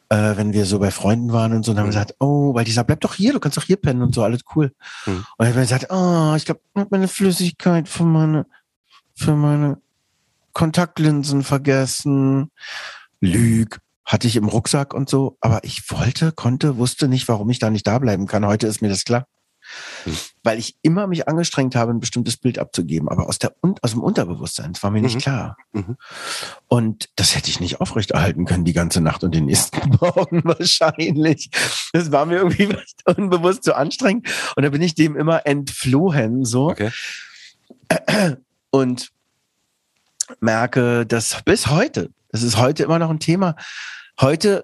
[0.09, 1.91] Äh, wenn wir so bei Freunden waren und so, und haben mhm.
[1.91, 4.23] gesagt, oh, weil die sagt, bleib doch hier, du kannst doch hier pennen und so,
[4.23, 4.73] alles cool.
[5.05, 5.17] Mhm.
[5.17, 8.45] Und dann haben wir gesagt, oh, ich glaube, ich habe meine Flüssigkeit für meine,
[9.15, 9.81] für meine
[10.53, 12.51] Kontaktlinsen vergessen.
[13.19, 17.59] Lüg, hatte ich im Rucksack und so, aber ich wollte, konnte, wusste nicht, warum ich
[17.59, 18.45] da nicht da bleiben kann.
[18.45, 19.27] Heute ist mir das klar.
[20.05, 20.17] Mhm.
[20.43, 24.01] Weil ich immer mich angestrengt habe, ein bestimmtes Bild abzugeben, aber aus, der, aus dem
[24.01, 25.05] Unterbewusstsein, das war mir mhm.
[25.05, 25.57] nicht klar.
[25.73, 25.97] Mhm.
[26.67, 31.49] Und das hätte ich nicht aufrechterhalten können die ganze Nacht und den nächsten Morgen wahrscheinlich.
[31.93, 34.27] Das war mir irgendwie unbewusst zu anstrengend.
[34.55, 36.69] Und da bin ich dem immer entflohen, so.
[36.69, 36.91] Okay.
[38.69, 39.11] Und
[40.39, 43.55] merke, dass bis heute, das ist heute immer noch ein Thema.
[44.19, 44.63] Heute,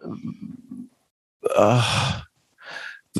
[1.55, 1.79] äh,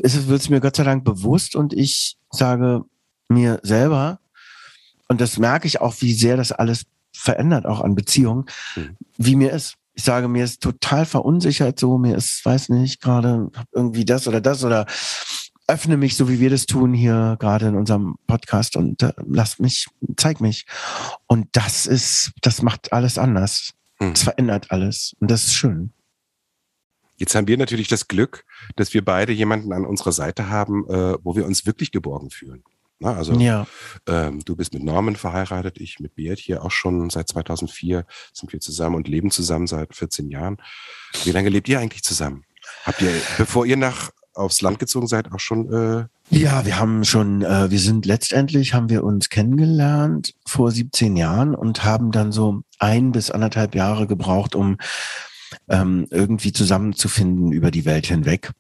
[0.02, 2.84] es wird es mir Gott sei Dank bewusst und ich sage
[3.30, 4.20] mir selber,
[5.08, 8.98] und das merke ich auch, wie sehr das alles verändert, auch an Beziehungen, mhm.
[9.18, 9.76] wie mir ist.
[9.94, 14.42] Ich sage, mir ist total verunsichert so, mir ist, weiß nicht, gerade irgendwie das oder
[14.42, 14.88] das oder
[15.68, 19.60] öffne mich, so wie wir das tun hier gerade in unserem Podcast und äh, lass
[19.60, 20.66] mich, zeig mich.
[21.28, 23.74] Und das ist, das macht alles anders.
[24.00, 24.14] Mhm.
[24.14, 25.94] Das verändert alles und das ist schön.
[27.24, 28.44] Jetzt haben wir natürlich das Glück,
[28.76, 32.66] dass wir beide jemanden an unserer Seite haben, äh, wo wir uns wirklich geborgen fühlen.
[33.00, 33.66] Na, also Ja.
[34.08, 38.52] ähm, du bist mit Norman verheiratet, ich mit Beat hier auch schon seit 2004 sind
[38.52, 40.58] wir zusammen und leben zusammen seit 14 Jahren.
[41.24, 42.44] Wie lange lebt ihr eigentlich zusammen?
[42.84, 47.06] Habt ihr, bevor ihr nach aufs Land gezogen seid, auch schon äh, Ja, wir haben
[47.06, 52.34] schon, äh, wir sind letztendlich, haben wir uns kennengelernt vor 17 Jahren und haben dann
[52.34, 54.78] so ein bis anderthalb Jahre gebraucht, um
[55.70, 58.52] ähm, irgendwie zusammenzufinden über die Welt hinweg.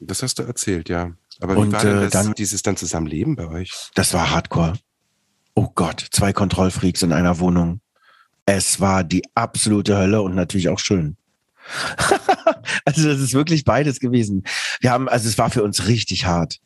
[0.00, 1.12] Das hast du erzählt, ja.
[1.40, 3.72] Aber Und, wie war denn äh, das, dann- dieses dann Zusammenleben bei euch?
[3.94, 4.74] Das war Hardcore.
[5.54, 7.80] Oh Gott, zwei Kontrollfreaks in einer Wohnung.
[8.46, 11.16] Es war die absolute Hölle und natürlich auch schön.
[12.84, 14.44] also das ist wirklich beides gewesen.
[14.80, 16.56] Wir haben, also es war für uns richtig hart.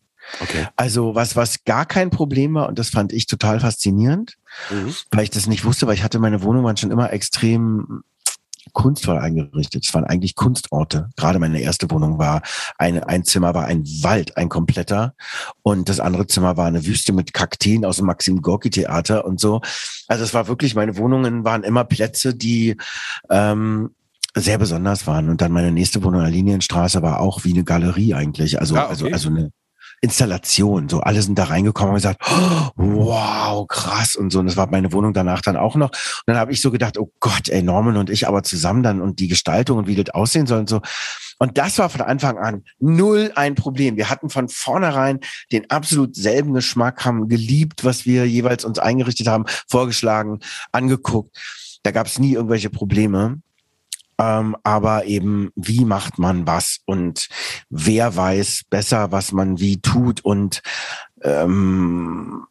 [0.40, 0.66] Okay.
[0.76, 4.36] Also was, was gar kein Problem war und das fand ich total faszinierend,
[4.70, 4.94] Mhm.
[5.10, 8.02] weil ich das nicht wusste, weil ich hatte meine Wohnung waren schon immer extrem
[8.72, 9.84] kunstvoll eingerichtet.
[9.84, 11.10] Es waren eigentlich Kunstorte.
[11.16, 12.42] Gerade meine erste Wohnung war
[12.78, 15.14] ein, ein Zimmer war ein Wald, ein kompletter.
[15.62, 19.40] Und das andere Zimmer war eine Wüste mit Kakteen aus dem Maxim Gorki Theater und
[19.40, 19.60] so.
[20.08, 22.76] Also es war wirklich, meine Wohnungen waren immer Plätze, die
[23.30, 23.90] ähm,
[24.34, 25.28] sehr besonders waren.
[25.28, 28.60] Und dann meine nächste Wohnung in der Linienstraße war auch wie eine Galerie eigentlich.
[28.60, 28.90] Also, Ah, okay.
[28.90, 29.50] also, also eine
[30.04, 30.88] Installation.
[30.88, 34.38] So, alle sind da reingekommen und gesagt, oh, wow, krass und so.
[34.38, 35.90] Und das war meine Wohnung danach dann auch noch.
[35.90, 39.00] Und dann habe ich so gedacht, oh Gott, ey, Norman und ich aber zusammen dann
[39.00, 40.80] und die Gestaltung und wie das aussehen soll und so.
[41.38, 43.96] Und das war von Anfang an null ein Problem.
[43.96, 49.26] Wir hatten von vornherein den absolut selben Geschmack, haben geliebt, was wir jeweils uns eingerichtet
[49.26, 50.38] haben, vorgeschlagen,
[50.70, 51.36] angeguckt.
[51.82, 53.40] Da gab es nie irgendwelche Probleme.
[54.18, 57.28] Ähm, aber eben, wie macht man was und
[57.70, 60.62] wer weiß besser, was man wie tut und
[61.22, 62.46] ähm,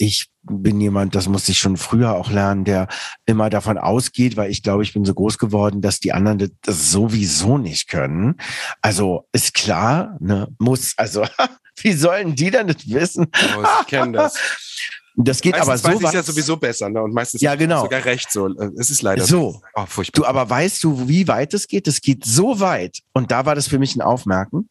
[0.00, 2.88] ich bin jemand, das musste ich schon früher auch lernen, der
[3.26, 6.90] immer davon ausgeht, weil ich glaube, ich bin so groß geworden, dass die anderen das,
[6.90, 8.36] sowieso nicht können.
[8.80, 11.26] Also ist klar, ne, muss, also
[11.76, 13.30] wie sollen die denn das wissen?
[13.56, 14.38] Oh, ich kenne das.
[15.16, 16.14] Das geht meistens aber so weit.
[16.14, 17.02] ja sowieso besser, ne?
[17.02, 17.82] Und meistens Ja, genau.
[17.82, 18.48] sogar recht so.
[18.78, 19.60] Es ist leider So.
[19.74, 20.22] Oh, furchtbar.
[20.22, 21.88] Du, aber weißt du, wie weit es geht?
[21.88, 22.98] Es geht so weit.
[23.12, 24.68] Und da war das für mich ein Aufmerken,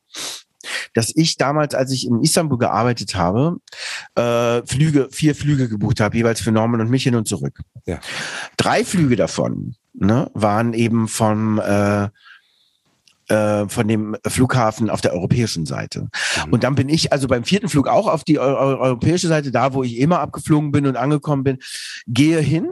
[0.94, 3.58] dass ich damals, als ich in Istanbul gearbeitet habe,
[4.16, 7.60] äh, Flüge, vier Flüge gebucht habe, jeweils für Norman und mich hin und zurück.
[7.86, 8.00] Ja.
[8.58, 12.10] Drei Flüge davon ne, waren eben vom äh,
[13.30, 16.10] äh, von dem Flughafen auf der europäischen Seite.
[16.46, 16.54] Mhm.
[16.54, 19.52] Und dann bin ich also beim vierten Flug auch auf die eu eu europäische Seite,
[19.52, 21.60] da wo ich immer abgeflogen bin und angekommen bin,
[22.08, 22.70] gehe hin,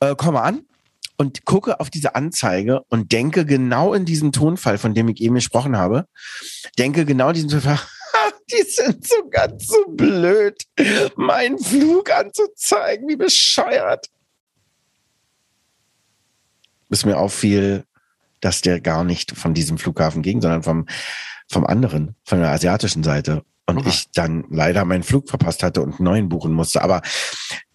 [0.00, 0.60] äh, komme an
[1.16, 5.34] und gucke auf diese Anzeige und denke genau in diesem Tonfall, von dem ich eben
[5.34, 6.06] gesprochen habe,
[6.78, 7.80] denke genau in diesem Tonfall,
[8.50, 10.62] die sind so ganz so blöd,
[11.16, 14.06] meinen Flug anzuzeigen, wie bescheuert.
[16.88, 17.84] Bis mir auffiel,
[18.40, 20.86] dass der gar nicht von diesem Flughafen ging, sondern vom,
[21.50, 23.42] vom anderen, von der asiatischen Seite.
[23.66, 26.80] Und ich dann leider meinen Flug verpasst hatte und einen neuen buchen musste.
[26.80, 27.02] Aber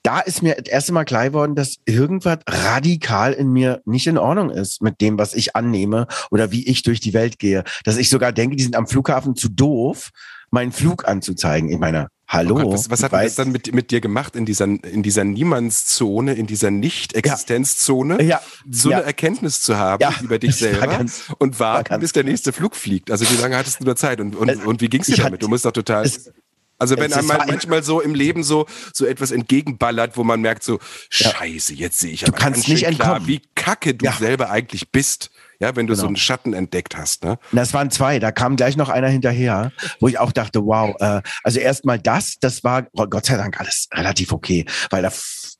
[0.01, 4.17] da ist mir das erste Mal klar geworden, dass irgendwas radikal in mir nicht in
[4.17, 7.63] Ordnung ist mit dem, was ich annehme oder wie ich durch die Welt gehe.
[7.83, 10.09] Dass ich sogar denke, die sind am Flughafen zu doof,
[10.49, 11.69] meinen Flug anzuzeigen.
[11.69, 12.55] Ich meine, hallo.
[12.55, 15.23] Oh Gott, was, was hat das dann mit, mit dir gemacht in dieser, in dieser
[15.23, 18.21] Niemandszone, in dieser Nicht-Existenzzone?
[18.23, 18.97] Ja, So ja.
[18.97, 22.75] eine Erkenntnis zu haben Ja, über dich selber ganz- und warten, bis der nächste Flug
[22.75, 23.11] fliegt.
[23.11, 25.21] Also wie lange hattest du da Zeit und, und, Es- und wie ging's dir ich
[25.21, 25.41] damit?
[25.41, 26.05] Du musst doch total...
[26.05, 26.31] es-
[26.79, 30.63] also wenn es einem manchmal so im Leben so, so etwas entgegenballert, wo man merkt
[30.63, 30.79] so,
[31.13, 31.29] Ja.
[31.29, 33.27] scheiße, jetzt sehe ich Du aber kannst nicht klar, entkommen.
[33.27, 34.13] wie kacke du Ja.
[34.13, 35.29] selber eigentlich bist.
[35.63, 36.07] Ja, wenn du so Genau.
[36.09, 37.23] einen Schatten entdeckt hast.
[37.23, 37.37] Ne?
[37.53, 39.71] Das waren zwei, da kam gleich noch einer hinterher,
[40.01, 43.87] wo ich auch dachte, wow, äh, also erstmal das, das war Gott sei Dank alles
[43.93, 45.09] relativ okay, weil da,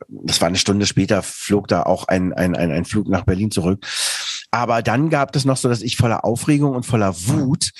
[0.09, 3.49] das war eine Stunde später, flog da auch ein, ein, ein, ein Flug nach Berlin
[3.49, 3.85] zurück.
[4.53, 7.71] Aber dann gab es noch so, dass ich voller Aufregung und voller Wut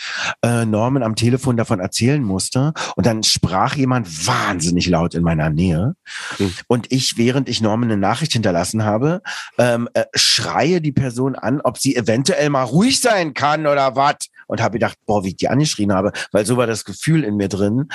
[0.42, 2.74] äh, Norman am Telefon davon erzählen musste.
[2.96, 5.96] Und dann sprach jemand wahnsinnig laut in meiner Nähe.
[6.40, 6.52] Mhm.
[6.66, 9.22] Und ich, während ich Norman eine Nachricht hinterlassen habe,
[9.60, 14.16] ähm, äh, schreie die Person an, ob sie eventuell mal ruhig sein kann oder was.
[14.48, 17.38] Und habe gedacht, boah, wie ich die angeschrien habe, weil so war das Gefühl in
[17.38, 17.88] mir drin.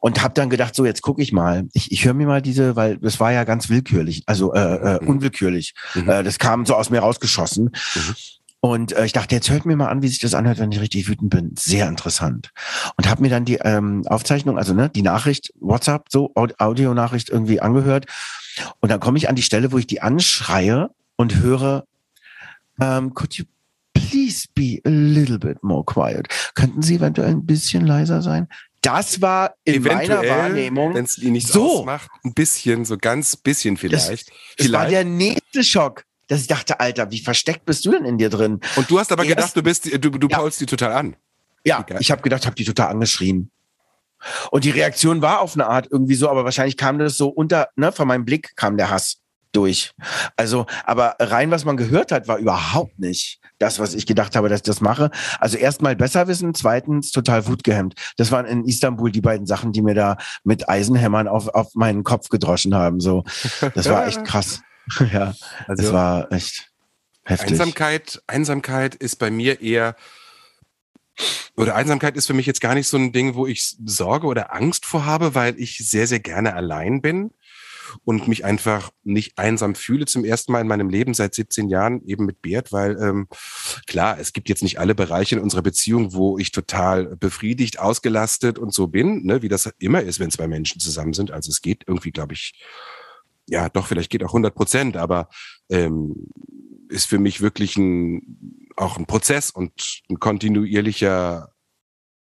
[0.00, 1.68] Und habe dann gedacht, so jetzt gucke ich mal.
[1.74, 4.98] Ich, ich höre mir mal diese, weil das war ja ganz willkürlich, also äh, äh,
[5.02, 5.08] Mhm.
[5.08, 5.74] unwillkürlich.
[5.94, 6.08] Mhm.
[6.08, 7.66] Äh, das kam so aus mir rausgeschossen.
[7.94, 8.05] Mhm.
[8.60, 10.80] Und äh, ich dachte, jetzt hört mir mal an, wie sich das anhört, wenn ich
[10.80, 11.54] richtig wütend bin.
[11.56, 12.50] Sehr interessant.
[12.96, 17.28] Und habe mir dann die ähm, Aufzeichnung, also ne, die Nachricht, WhatsApp, so Aud- Audionachricht
[17.28, 18.06] irgendwie angehört.
[18.80, 21.84] Und dann komme ich an die Stelle, wo ich die anschreie und höre,
[22.80, 23.44] ähm, could you
[23.92, 26.28] please be a little bit more quiet?
[26.54, 28.48] Könnten Sie eventuell ein bisschen leiser sein?
[28.82, 31.80] Das war in meiner Wahrnehmung, wenn es ihnen nichts so.
[31.80, 34.30] ausmacht, ein bisschen, so ganz bisschen vielleicht.
[34.58, 34.92] es war vielleicht.
[34.92, 36.04] der nächste Schock.
[36.28, 38.60] Dass ich dachte, Alter, wie versteckt bist du denn in dir drin?
[38.76, 40.38] Und du hast aber Erst- gedacht, du bist, du, du Ja.
[40.38, 41.16] paulst die total an.
[41.64, 42.00] Ja, Egal.
[42.00, 43.50] ich habe gedacht, habe die total angeschrien.
[44.50, 47.68] Und die Reaktion war auf eine Art irgendwie so, aber wahrscheinlich kam das so unter,
[47.76, 49.18] ne, von meinem Blick kam der Hass
[49.52, 49.92] durch.
[50.36, 54.48] Also, aber rein, was man gehört hat, war überhaupt nicht das, was ich gedacht habe,
[54.48, 55.10] dass ich das mache.
[55.38, 57.94] Also erstmal besser wissen, zweitens total wutgehemmt.
[58.16, 62.04] Das waren in Istanbul die beiden Sachen, die mir da mit Eisenhämmern auf, auf meinen
[62.04, 63.00] Kopf gedroschen haben.
[63.00, 63.24] So,
[63.74, 64.60] das war echt krass.
[65.12, 65.34] ja,
[65.66, 66.70] Also war echt
[67.24, 67.52] heftig.
[67.52, 69.96] Einsamkeit, Einsamkeit ist bei mir eher,
[71.56, 74.54] oder Einsamkeit ist für mich jetzt gar nicht so ein Ding, wo ich Sorge oder
[74.54, 77.30] Angst vor habe, weil ich sehr, sehr gerne allein bin
[78.04, 82.02] und mich einfach nicht einsam fühle zum ersten Mal in meinem Leben seit 17 Jahren
[82.04, 83.28] eben mit Beat, weil ähm,
[83.86, 88.58] klar, es gibt jetzt nicht alle Bereiche in unserer Beziehung, wo ich total befriedigt, ausgelastet
[88.58, 91.30] und so bin, ne, wie das immer ist, wenn zwei Menschen zusammen sind.
[91.30, 92.54] Also es geht irgendwie, glaube ich,
[93.48, 95.28] ja, doch, vielleicht geht auch 100 Prozent, aber
[95.68, 96.28] ähm,
[96.88, 99.72] ist für mich wirklich ein, auch ein Prozess und
[100.08, 101.52] ein kontinuierlicher,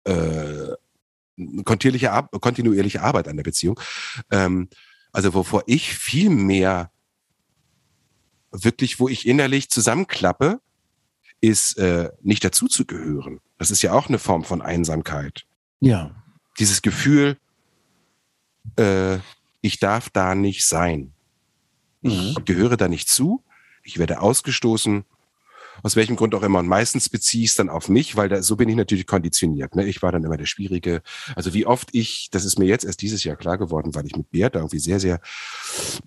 [0.04, 3.78] äh, eine kontinuierliche, Ar kontinuierliche Arbeit an der Beziehung.
[4.30, 4.68] Ähm,
[5.12, 6.90] also wovor ich viel mehr
[8.52, 10.60] wirklich, wo ich innerlich zusammenklappe,
[11.40, 13.40] ist äh, nicht dazu zu gehören.
[13.58, 15.46] Das ist ja auch eine Form von Einsamkeit.
[15.80, 16.22] Ja.
[16.58, 17.38] Dieses Gefühl,
[18.76, 19.18] äh,
[19.60, 21.12] ich darf da nicht sein.
[22.02, 23.44] Ich gehöre da nicht zu.
[23.82, 25.04] Ich werde ausgestoßen.
[25.82, 26.58] Aus welchem Grund auch immer.
[26.58, 29.76] Und meistens beziehe ich es dann auf mich, weil da, so bin ich natürlich konditioniert.
[29.76, 29.86] Ne?
[29.86, 31.02] Ich war dann immer der Schwierige.
[31.36, 34.14] Also wie oft ich, das ist mir jetzt erst dieses Jahr klar geworden, weil ich
[34.16, 35.20] mit Bert da irgendwie sehr, sehr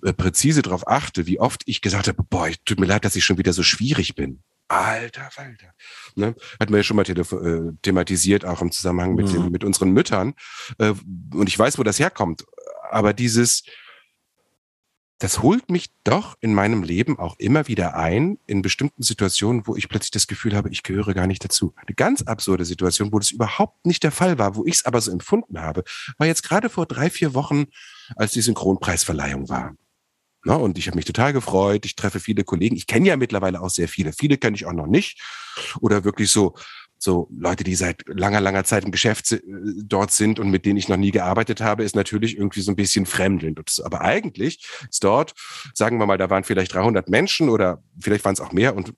[0.03, 3.25] äh, präzise drauf achte, wie oft ich gesagt habe, boah, tut mir leid, dass ich
[3.25, 4.43] schon wieder so schwierig bin.
[4.67, 5.73] Alter Falter.
[6.15, 6.35] Ne?
[6.59, 9.33] Hatten wir ja schon mal äh, thematisiert, auch im Zusammenhang mit, Mhm.
[9.33, 10.33] den, mit unseren Müttern.
[10.77, 10.93] Äh,
[11.33, 12.45] und ich weiß, wo das herkommt.
[12.93, 13.63] Aber dieses,
[15.19, 19.75] das holt mich doch in meinem Leben auch immer wieder ein, in bestimmten Situationen, wo
[19.75, 21.73] ich plötzlich das Gefühl habe, ich gehöre gar nicht dazu.
[21.77, 24.99] Eine ganz absurde Situation, wo das überhaupt nicht der Fall war, wo ich es aber
[25.01, 25.83] so empfunden habe,
[26.17, 27.65] war jetzt gerade vor drei, vier Wochen,
[28.15, 29.75] als die Synchronpreisverleihung war.
[30.45, 31.85] Na, und ich habe mich total gefreut.
[31.85, 32.75] Ich treffe viele Kollegen.
[32.75, 34.11] Ich kenne ja mittlerweile auch sehr viele.
[34.11, 35.21] Viele kenne ich auch noch nicht.
[35.79, 36.55] Oder wirklich so,
[37.03, 39.35] so Leute, die seit langer, langer Zeit im Geschäft
[39.83, 42.77] dort sind und mit denen ich noch nie gearbeitet habe, ist natürlich irgendwie so ein
[42.77, 43.59] bisschen fremdelnd.
[43.83, 45.33] Aber eigentlich ist dort,
[45.73, 48.93] sagen wir mal, da waren vielleicht 300 Menschen oder vielleicht waren es auch mehr und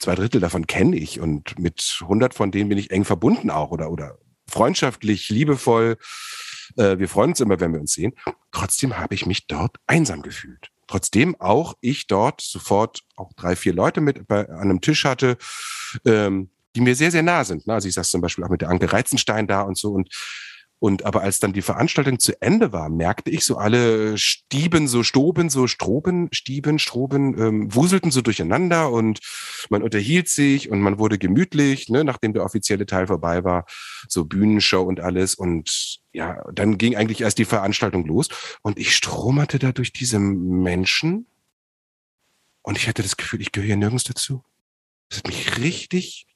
[0.00, 3.70] zwei Drittel davon kenne ich und mit 100 von denen bin ich eng verbunden auch
[3.70, 5.98] oder, oder freundschaftlich, liebevoll.
[6.76, 8.14] Äh, wir freuen uns immer, wenn wir uns sehen.
[8.50, 10.70] Trotzdem habe ich mich dort einsam gefühlt.
[10.88, 15.38] Trotzdem auch ich dort sofort auch drei, vier Leute mit bei, an einem Tisch hatte,
[16.04, 17.66] ähm, die mir sehr, sehr nah sind.
[17.66, 17.74] ne?
[17.74, 20.08] Also ich saß zum Beispiel auch mit der Anke Reizenstein da und so und
[20.82, 25.04] und aber als dann die Veranstaltung zu Ende war, merkte ich so alle Stieben, so
[25.04, 29.20] Stoben, so Stroben, Stieben, Stroben, ähm, wuselten so durcheinander und
[29.70, 33.64] man unterhielt sich und man wurde gemütlich, ne, nachdem der offizielle Teil vorbei war,
[34.08, 35.36] so Bühnenshow und alles.
[35.36, 38.26] Und ja, dann ging eigentlich erst die Veranstaltung los
[38.62, 41.28] und ich stromerte da durch diese Menschen
[42.62, 44.42] und ich hatte das Gefühl, ich gehöre nirgends dazu.
[45.08, 46.26] Das hat mich richtig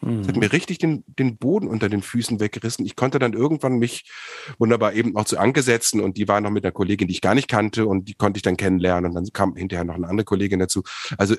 [0.00, 0.40] das hat Mhm.
[0.40, 2.86] mir richtig den, den Boden unter den Füßen weggerissen.
[2.86, 4.10] Ich konnte dann irgendwann mich
[4.58, 7.20] wunderbar eben auch zu Anke setzen und die war noch mit einer Kollegin, die ich
[7.20, 10.08] gar nicht kannte und die konnte ich dann kennenlernen und dann kam hinterher noch eine
[10.08, 10.82] andere Kollegin dazu.
[11.18, 11.36] Also,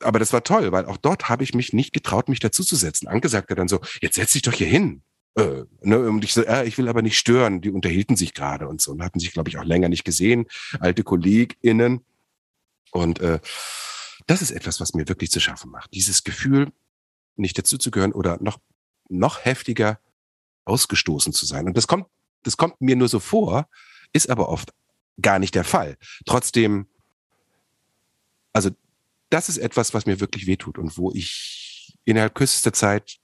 [0.00, 3.08] aber das war toll, weil auch dort habe ich mich nicht getraut, mich dazuzusetzen.
[3.08, 5.02] Anke sagte dann so, jetzt setz dich doch hier hin.
[5.34, 7.60] Äh, ne, und ich so, äh, ich will aber nicht stören.
[7.60, 10.46] Die unterhielten sich gerade und so und hatten sich, glaube ich, auch länger nicht gesehen.
[10.80, 12.04] Alte KollegInnen.
[12.90, 13.40] Und äh,
[14.26, 15.94] das ist etwas, was mir wirklich zu schaffen macht.
[15.94, 16.72] Dieses Gefühl,
[17.38, 18.58] nicht dazuzugehören oder noch,
[19.08, 20.00] noch heftiger
[20.64, 21.66] ausgestoßen zu sein.
[21.66, 22.06] Und das kommt,
[22.42, 23.68] das kommt mir nur so vor,
[24.12, 24.72] ist aber oft
[25.20, 25.96] gar nicht der Fall.
[26.26, 26.86] Trotzdem,
[28.52, 28.70] also
[29.30, 33.18] das ist etwas, was mir wirklich wehtut und wo ich innerhalb kürzester Zeit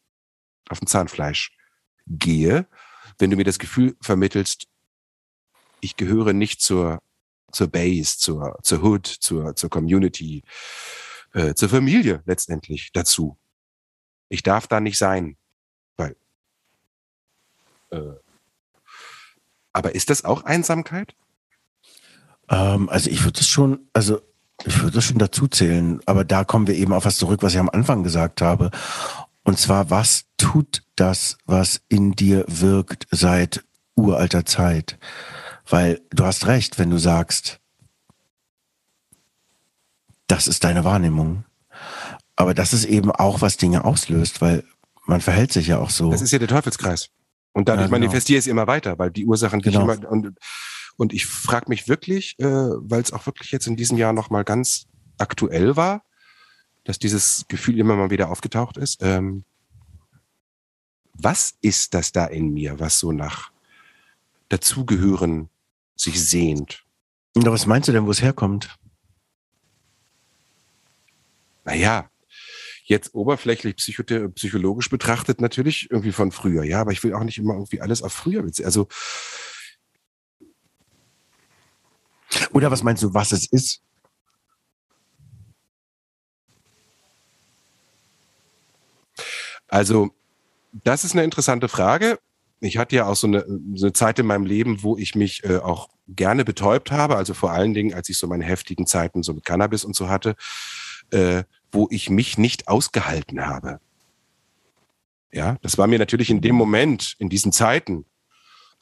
[0.68, 1.56] auf dem Zahnfleisch
[2.06, 2.66] gehe,
[3.18, 4.66] wenn du mir das Gefühl vermittelst,
[5.80, 7.00] ich gehöre nicht zur,
[7.52, 10.42] zur Base, zur, zur Hood, zur, zur Community,
[11.32, 13.38] äh, zur Familie letztendlich dazu.
[14.28, 15.36] Ich darf da nicht sein,
[15.96, 16.16] weil.
[17.90, 18.14] Äh,
[19.72, 21.14] aber ist das auch Einsamkeit?
[22.48, 24.20] Ähm, also ich würde es schon, also
[24.64, 27.54] ich würde es schon dazu zählen, aber da kommen wir eben auf was zurück, was
[27.54, 28.70] ich am Anfang gesagt habe.
[29.42, 33.64] Und zwar, was tut das, was in dir wirkt seit
[33.94, 34.98] uralter Zeit?
[35.68, 37.60] Weil du hast recht, wenn du sagst,
[40.26, 41.44] das ist deine Wahrnehmung.
[42.36, 44.64] Aber das ist eben auch, was Dinge auslöst, weil
[45.06, 46.10] man verhält sich ja auch so.
[46.10, 47.10] Das ist ja der Teufelskreis.
[47.52, 47.98] Und dadurch Ja, genau.
[48.00, 49.82] manifestiere ich es immer weiter, weil die Ursachen, Genau.
[49.82, 50.36] immer, und,
[50.96, 54.42] und ich frage mich wirklich, äh, weil es auch wirklich jetzt in diesem Jahr nochmal
[54.44, 54.86] ganz
[55.18, 56.02] aktuell war,
[56.82, 58.98] dass dieses Gefühl immer mal wieder aufgetaucht ist.
[59.00, 59.44] Ähm,
[61.12, 63.52] was ist das da in mir, was so nach
[64.48, 65.48] dazugehören
[65.94, 66.84] sich sehnt?
[67.36, 68.76] Und was meinst du denn, wo es herkommt?
[71.64, 72.10] Naja,
[72.86, 77.54] jetzt oberflächlich psychologisch betrachtet natürlich irgendwie von früher, ja, aber ich will auch nicht immer
[77.54, 78.66] irgendwie alles auf früher beziehen.
[78.66, 78.88] Also
[82.52, 83.82] oder was meinst du, was es ist?
[89.68, 90.10] Also,
[90.72, 92.18] das ist eine interessante Frage.
[92.60, 95.44] Ich hatte ja auch so eine, so eine Zeit in meinem Leben, wo ich mich
[95.44, 97.16] äh, auch gerne betäubt habe.
[97.16, 100.08] Also vor allen Dingen, als ich so meine heftigen Zeiten so mit Cannabis und so
[100.08, 100.36] hatte,
[101.10, 101.44] äh,
[101.74, 103.80] wo ich mich nicht ausgehalten habe.
[105.32, 108.06] Ja, das war mir natürlich in dem Moment, in diesen Zeiten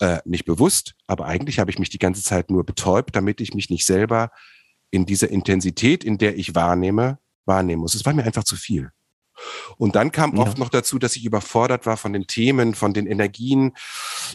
[0.01, 3.55] äh, nicht bewusst, aber eigentlich habe ich mich die ganze Zeit nur betäubt, damit ich
[3.55, 4.31] mich nicht selber
[4.91, 7.95] in dieser Intensität, in der ich wahrnehme, wahrnehmen muss.
[7.95, 8.91] Es war mir einfach zu viel.
[9.79, 10.43] Und dann kam ja.
[10.43, 13.73] oft noch dazu, dass ich überfordert war von den Themen, von den Energien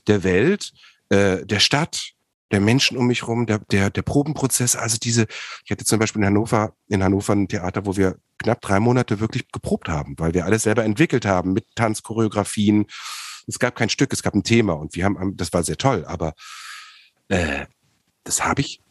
[0.08, 0.74] der Welt,
[1.10, 2.14] äh, der Stadt,
[2.52, 5.28] der Menschen um mich rum, der, der, der Probenprozess, also diese,
[5.66, 9.20] ich hatte zum Beispiel in Hannover, in Hannover ein Theater, wo wir knapp drei Monate
[9.20, 12.86] wirklich geprobt haben, weil wir alles selber entwickelt haben mit Tanzchoreografien.
[13.48, 16.06] Es gab kein Stück, es gab ein Thema und wir haben, das war sehr toll,
[16.06, 16.34] aber
[17.28, 17.66] äh,
[18.24, 18.82] das habe ich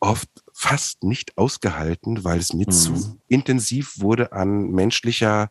[0.00, 2.72] oft fast nicht ausgehalten, weil es mir mhm.
[2.72, 5.50] zu intensiv wurde an menschlicher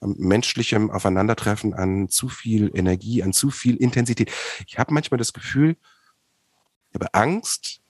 [0.00, 4.30] menschlichem Aufeinandertreffen, an zu viel Energie, an zu viel Intensität.
[4.66, 5.76] Ich habe manchmal das Gefühl,
[6.94, 7.80] ich habe Angst,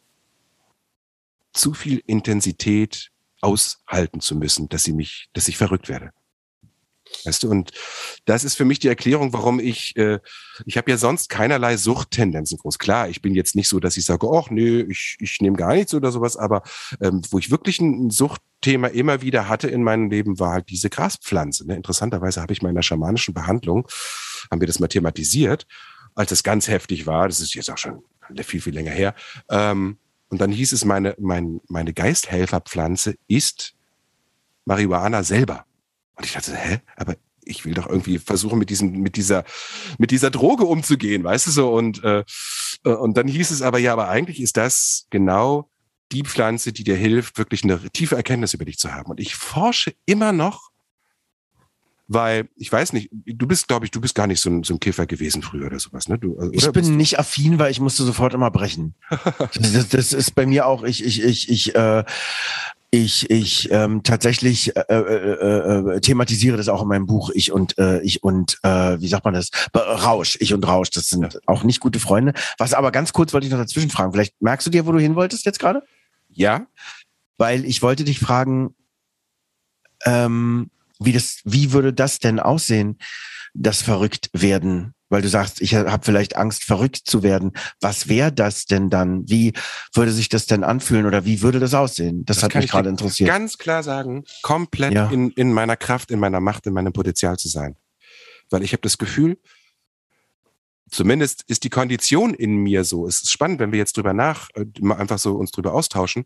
[1.53, 3.11] zu viel Intensität
[3.43, 6.11] aushalten zu müssen, dass sie mich, dass ich verrückt werde.
[7.27, 7.71] Weißt du, und
[8.25, 10.21] das ist für mich die Erklärung, warum ich, äh,
[10.65, 12.79] ich habe ja sonst keinerlei Suchttendenzen groß.
[12.79, 15.75] Klar, ich bin jetzt nicht so, dass ich sage, ach nee, ich, ich nehme gar
[15.75, 16.63] nichts oder sowas, aber
[17.01, 20.89] ähm, wo ich wirklich ein Suchtthema immer wieder hatte in meinem Leben, war halt diese
[20.89, 21.67] Graspflanze.
[21.67, 21.77] Ne?
[21.77, 23.87] Interessanterweise habe ich mal in einer schamanischen Behandlung,
[24.51, 25.67] haben wir das mal thematisiert,
[26.15, 28.03] als es ganz heftig war, das ist jetzt auch schon
[28.43, 29.14] viel, viel länger her.
[29.49, 29.99] Ähm,
[30.29, 33.75] und dann hieß es, meine, mein, meine Geisthelferpflanze ist
[34.64, 35.66] Marihuana selber.
[36.16, 36.81] Und ich dachte, hä?
[36.97, 39.45] Aber ich will doch irgendwie versuchen, mit diesem, mit dieser,
[39.99, 41.72] mit dieser Droge umzugehen, weißt du so?
[41.72, 42.25] Und, äh,
[42.85, 45.70] äh, und dann hieß es aber, ja, aber eigentlich ist das genau
[46.12, 49.11] die Pflanze, die dir hilft, wirklich eine tiefe Erkenntnis über dich zu haben.
[49.11, 50.70] Und ich forsche immer noch
[52.07, 54.75] weil ich weiß nicht, du bist, glaube ich, du bist gar nicht so ein, so
[54.75, 56.19] ein Kiffer gewesen früher oder sowas, ne?
[56.19, 58.95] Du, ich bin nicht affin, weil ich musste sofort immer brechen.
[59.55, 62.05] das, das, ist bei mir auch, ich, ich, ich, ich, äh,
[62.91, 67.31] ich, ich ähm, tatsächlich äh, äh, äh, thematisiere das auch in meinem Buch.
[67.35, 69.51] Ich und äh, ich und äh, wie sagt man das?
[69.75, 70.37] Rausch.
[70.41, 70.91] Ich und Rausch.
[70.91, 72.35] Das sind auch nicht gute Freunde.
[72.57, 74.13] Was aber ganz kurz wollte ich noch dazwischen fragen.
[74.13, 75.83] Vielleicht merkst du dir, wo du hin wolltest jetzt gerade?
[76.29, 76.67] Ja.
[77.37, 78.77] Weil ich wollte dich fragen,
[80.05, 80.71] ähm,
[81.01, 82.99] wie das, wie würde das denn aussehen,
[83.55, 84.95] das verrückt werden?
[85.09, 87.53] Weil du sagst, ich habe vielleicht Angst, verrückt zu werden.
[87.81, 89.29] Was wäre das denn dann?
[89.29, 89.53] Wie
[89.93, 92.25] würde sich das denn anfühlen oder wie würde das aussehen?
[92.25, 93.29] Das, das hat mich gerade interessiert.
[93.29, 95.09] Ganz klar sagen, komplett ja.
[95.11, 97.77] in, in meiner Kraft, in meiner Macht, in meinem Potenzial zu sein.
[98.51, 99.39] Weil ich habe das Gefühl,
[100.91, 103.07] zumindest ist die Kondition in mir so.
[103.07, 106.25] Es ist spannend, wenn wir jetzt drüber nach, äh, einfach so uns drüber austauschen,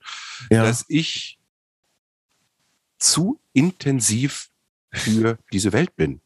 [0.50, 0.62] ja.
[0.64, 1.38] dass ich
[2.98, 4.50] zu intensiv
[4.92, 6.20] für diese Welt bin.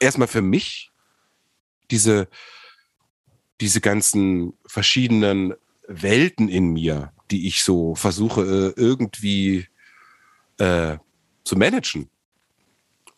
[0.00, 0.90] Erstmal für mich,
[1.90, 2.28] diese,
[3.60, 5.54] diese ganzen verschiedenen
[5.88, 9.66] Welten in mir, die ich so versuche äh, irgendwie
[10.58, 10.98] äh,
[11.44, 12.10] zu managen.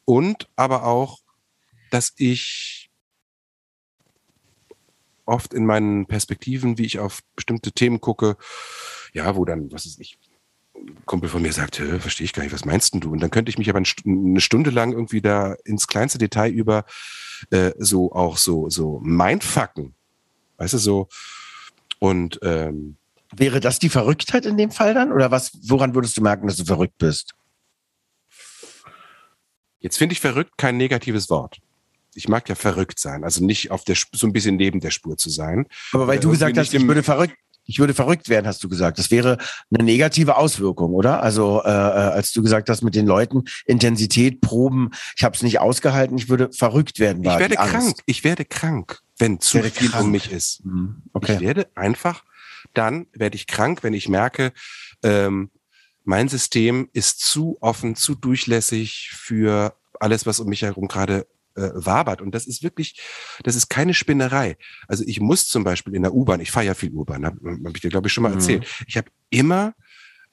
[0.05, 1.21] Und aber auch,
[1.91, 2.91] dass ich
[5.25, 8.37] oft in meinen Perspektiven, wie ich auf bestimmte Themen gucke,
[9.13, 10.19] ja, wo dann, was ist ich,
[11.07, 13.11] Kumpel von mir sagt, verstehe ich gar nicht, was meinst denn du?
[13.13, 16.85] Und dann könnte ich mich aber eine Stunde lang irgendwie da ins kleinste Detail über
[17.51, 19.95] äh, so auch so, so mindfucken.
[20.59, 21.09] Weißt du, so.
[21.99, 22.97] Und ähm,
[23.35, 25.13] Wäre das die Verrücktheit in dem Fall dann?
[25.13, 27.35] Oder was, woran würdest du merken, dass du verrückt bist?
[29.81, 31.59] Jetzt finde ich verrückt kein negatives Wort.
[32.15, 35.17] Ich mag ja verrückt sein, also nicht auf der so ein bisschen neben der Spur
[35.17, 35.67] zu sein.
[35.93, 37.37] Aber weil du gesagt hast, ich würde verrückt,
[37.69, 38.99] ich würde verrückt werden, hast du gesagt.
[38.99, 39.37] Das wäre
[39.71, 41.23] eine negative Auswirkung, oder?
[41.23, 45.43] Also äh, äh als du gesagt hast mit den Leuten, Intensität, Proben, ich habe es
[45.43, 47.23] nicht ausgehalten, ich würde verrückt werden.
[47.23, 50.05] Ich werde krank, ich werde krank, wenn zu viel krank.
[50.05, 50.65] um mich ist.
[50.65, 51.03] Mhm.
[51.13, 51.35] Okay.
[51.35, 52.25] Ich werde einfach,
[52.73, 54.53] dann werde ich krank, wenn ich merke,
[55.03, 55.51] ähm,
[56.05, 61.71] mein System ist zu offen, zu durchlässig für alles, was um mich herum gerade äh,
[61.75, 62.21] wabert.
[62.21, 63.01] Und das ist wirklich,
[63.43, 64.57] das ist keine Spinnerei.
[64.87, 67.75] Also ich muss zum Beispiel in der U-Bahn, ich fahre ja viel U-Bahn, habe hab
[67.75, 68.37] ich dir, glaube ich, schon mal mhm.
[68.37, 68.67] erzählt.
[68.87, 69.75] Ich habe immer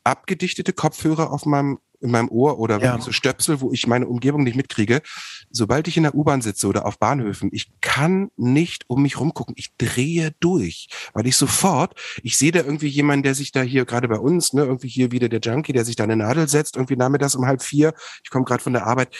[0.06, 3.00] abgedichtete Kopfhörer auf meinem in meinem Ohr oder Ja.
[3.00, 5.02] so Stöpsel, wo ich meine Umgebung nicht mitkriege.
[5.50, 9.56] Sobald ich in der U-Bahn sitze oder auf Bahnhöfen, ich kann nicht um mich rumgucken.
[9.58, 13.86] Ich drehe durch, weil ich sofort, ich sehe da irgendwie jemanden, der sich da hier
[13.86, 16.76] gerade bei uns, ne, irgendwie hier wieder der Junkie, der sich da eine Nadel setzt,
[16.76, 17.94] irgendwie nachmittags um halb vier.
[18.24, 19.16] Ich komme gerade von der Arbeit.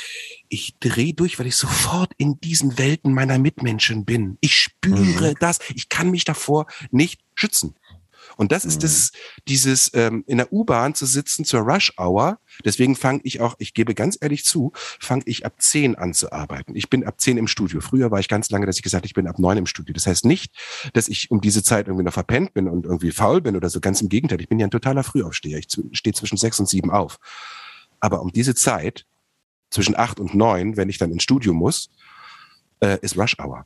[0.50, 4.38] Ich drehe durch, weil ich sofort in diesen Welten meiner Mitmenschen bin.
[4.42, 5.60] Ich spüre das.
[5.74, 7.76] Ich kann mich davor nicht schützen.
[8.38, 8.82] Und das ist Mhm.
[8.82, 9.12] das,
[9.48, 12.40] dieses ähm, in der U-Bahn zu sitzen zur Rush Hour.
[12.64, 16.32] Deswegen fange ich auch, ich gebe ganz ehrlich zu, fange ich ab 10 an zu
[16.32, 16.76] arbeiten.
[16.76, 17.82] Ich bin ab 10 im Studio.
[17.82, 19.94] Früher war ich ganz lange, dass ich gesagt habe, ich bin ab 9 im Studio.
[19.94, 20.54] Das heißt nicht,
[20.94, 23.80] dass ich um diese Zeit irgendwie noch verpennt bin und irgendwie faul bin oder so.
[23.80, 24.42] Ganz im Gegenteil.
[24.42, 25.58] Ich bin ja ein totaler Frühaufsteher.
[25.60, 27.18] Ich stehe zwischen 6 und 7 auf.
[28.00, 29.06] Aber um diese Zeit,
[29.70, 31.90] zwischen 8 und 9, wenn ich dann ins Studio muss,
[32.80, 33.66] äh, ist Rush Hour.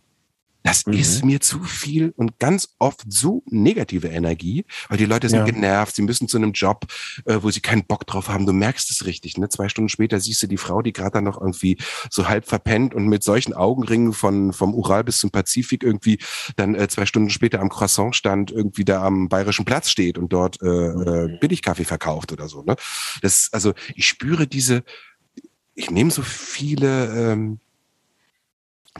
[0.70, 0.93] Das Mhm.
[0.93, 5.45] ist mir zu viel und ganz oft so negative Energie, weil die Leute sind Ja.
[5.45, 6.86] genervt, sie müssen zu einem Job,
[7.26, 8.45] äh, wo sie keinen Bock drauf haben.
[8.45, 9.49] Du merkst es richtig, ne?
[9.49, 11.78] Zwei Stunden später siehst du die Frau, die gerade dann noch irgendwie
[12.11, 16.20] so halb verpennt und mit solchen Augenringen von vom Ural bis zum Pazifik irgendwie
[16.55, 20.61] dann äh, zwei Stunden später am Croissantstand irgendwie da am Bayerischen Platz steht und dort
[20.61, 22.61] äh, äh, Billigkaffee verkauft oder so.
[22.61, 22.76] Ne?
[23.24, 24.84] Das, also ich spüre diese,
[25.74, 27.59] ich nehme so viele ähm,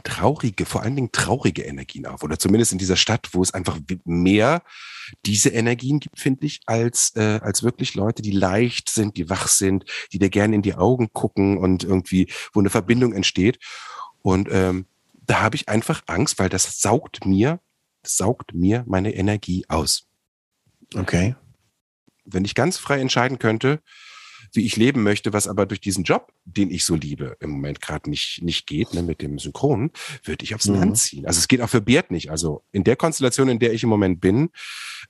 [0.04, 2.22] traurige, vor allen Dingen traurige Energien auf.
[2.22, 4.62] Oder zumindest in dieser Stadt, wo es einfach mehr
[5.26, 9.48] diese Energien gibt, finde ich, als, äh, als wirklich Leute, die leicht sind, die wach
[9.48, 13.58] sind, die dir gerne in die Augen gucken und irgendwie, wo eine Verbindung entsteht.
[14.22, 14.86] Und ähm,
[15.26, 17.60] da habe ich einfach Angst, weil das saugt mir,
[18.02, 20.06] saugt mir meine Energie aus.
[20.94, 21.34] Okay.
[22.24, 23.80] Wenn ich ganz frei entscheiden könnte,
[24.52, 27.80] wie ich leben möchte, was aber durch diesen Job, den ich so liebe, im Moment
[27.80, 29.90] gerade nicht, nicht geht, ne, mit dem Synchron,
[30.24, 30.74] würde ich aufs Mhm.
[30.74, 31.26] Land ziehen.
[31.26, 32.30] Also es geht auch für Beat nicht.
[32.30, 34.50] Also in der Konstellation, in der ich im Moment bin,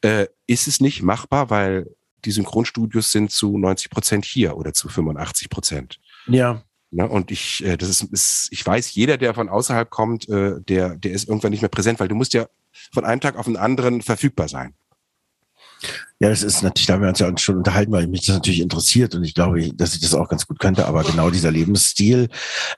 [0.02, 1.86] äh, ist es nicht machbar, weil
[2.24, 6.00] die Synchronstudios sind zu 90 Prozent hier oder zu 85 Prozent.
[6.26, 6.62] Ja.
[6.90, 7.08] Ne?
[7.08, 10.96] Und ich, äh, das ist, ist, ich weiß, jeder, der von außerhalb kommt, äh, der,
[10.96, 12.46] der ist irgendwann nicht mehr präsent, weil du musst ja
[12.92, 14.74] von einem Tag auf den anderen verfügbar sein.
[16.18, 18.60] Ja, das ist natürlich, da haben wir uns ja schon unterhalten, weil mich das natürlich
[18.60, 20.86] interessiert und ich glaube, dass ich das auch ganz gut könnte.
[20.86, 22.28] Aber genau dieser Lebensstil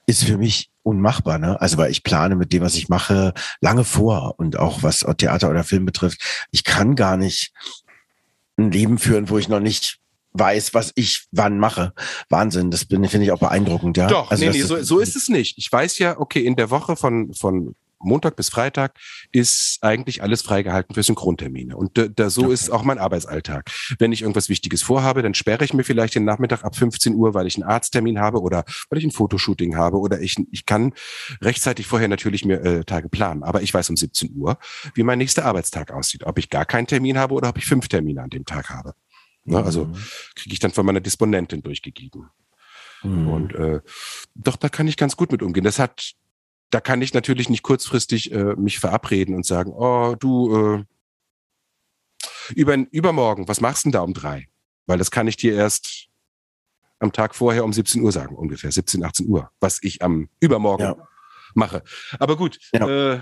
[0.07, 1.39] ist für mich unmachbar.
[1.39, 1.61] Ne?
[1.61, 5.51] Also weil ich plane mit dem, was ich mache, lange vor und auch was Theater
[5.51, 6.21] oder Film betrifft.
[6.51, 7.53] Ich kann gar nicht
[8.57, 9.99] ein Leben führen, wo ich noch nicht
[10.35, 11.93] weiß, was ich wann mache.
[12.29, 13.97] Wahnsinn, das finde ich auch beeindruckend.
[13.97, 14.07] Ja?
[14.07, 15.59] Doch, also nee, nee, so, so ist es nicht.
[15.59, 17.75] Ich weiß ja, okay, in der Woche von, von
[18.05, 18.99] Montag bis Freitag
[19.33, 21.77] ist eigentlich alles freigehalten für Synchrontermine.
[21.77, 22.55] Und da, so Okay.
[22.55, 23.71] ist auch mein Arbeitsalltag.
[23.99, 27.35] Wenn ich irgendwas Wichtiges vorhabe, dann sperre ich mir vielleicht den Nachmittag ab 15 Uhr,
[27.35, 30.93] weil ich einen Arzttermin habe oder weil ich ein Fotoshooting habe oder ich, ich kann
[31.41, 33.43] rechtzeitig vorher natürlich mir äh, Tage planen.
[33.43, 34.59] Aber ich weiß um 17 Uhr,
[34.95, 36.25] wie mein nächster Arbeitstag aussieht.
[36.25, 38.95] Ob ich gar keinen Termin habe oder ob ich fünf Termine an dem Tag habe.
[39.45, 39.91] Ne, also
[40.37, 42.29] kriege ich dann von meiner Disponentin durchgegeben.
[43.03, 43.29] Mhm.
[43.29, 43.81] Und äh,
[44.35, 45.65] doch, da kann ich ganz gut mit umgehen.
[45.65, 46.13] Das hat,
[46.73, 50.85] da kann ich natürlich nicht kurzfristig äh, mich verabreden und sagen, oh, du, äh,
[52.55, 54.49] über, übermorgen, was machst du denn da um drei?
[54.87, 56.09] Weil das kann ich dir erst
[56.99, 60.83] am Tag vorher um 17 Uhr sagen, ungefähr 17, 18 Uhr, was ich am übermorgen
[60.85, 60.97] Ja.
[61.55, 61.83] mache.
[62.19, 62.89] Aber gut, Ja.
[62.89, 63.21] äh,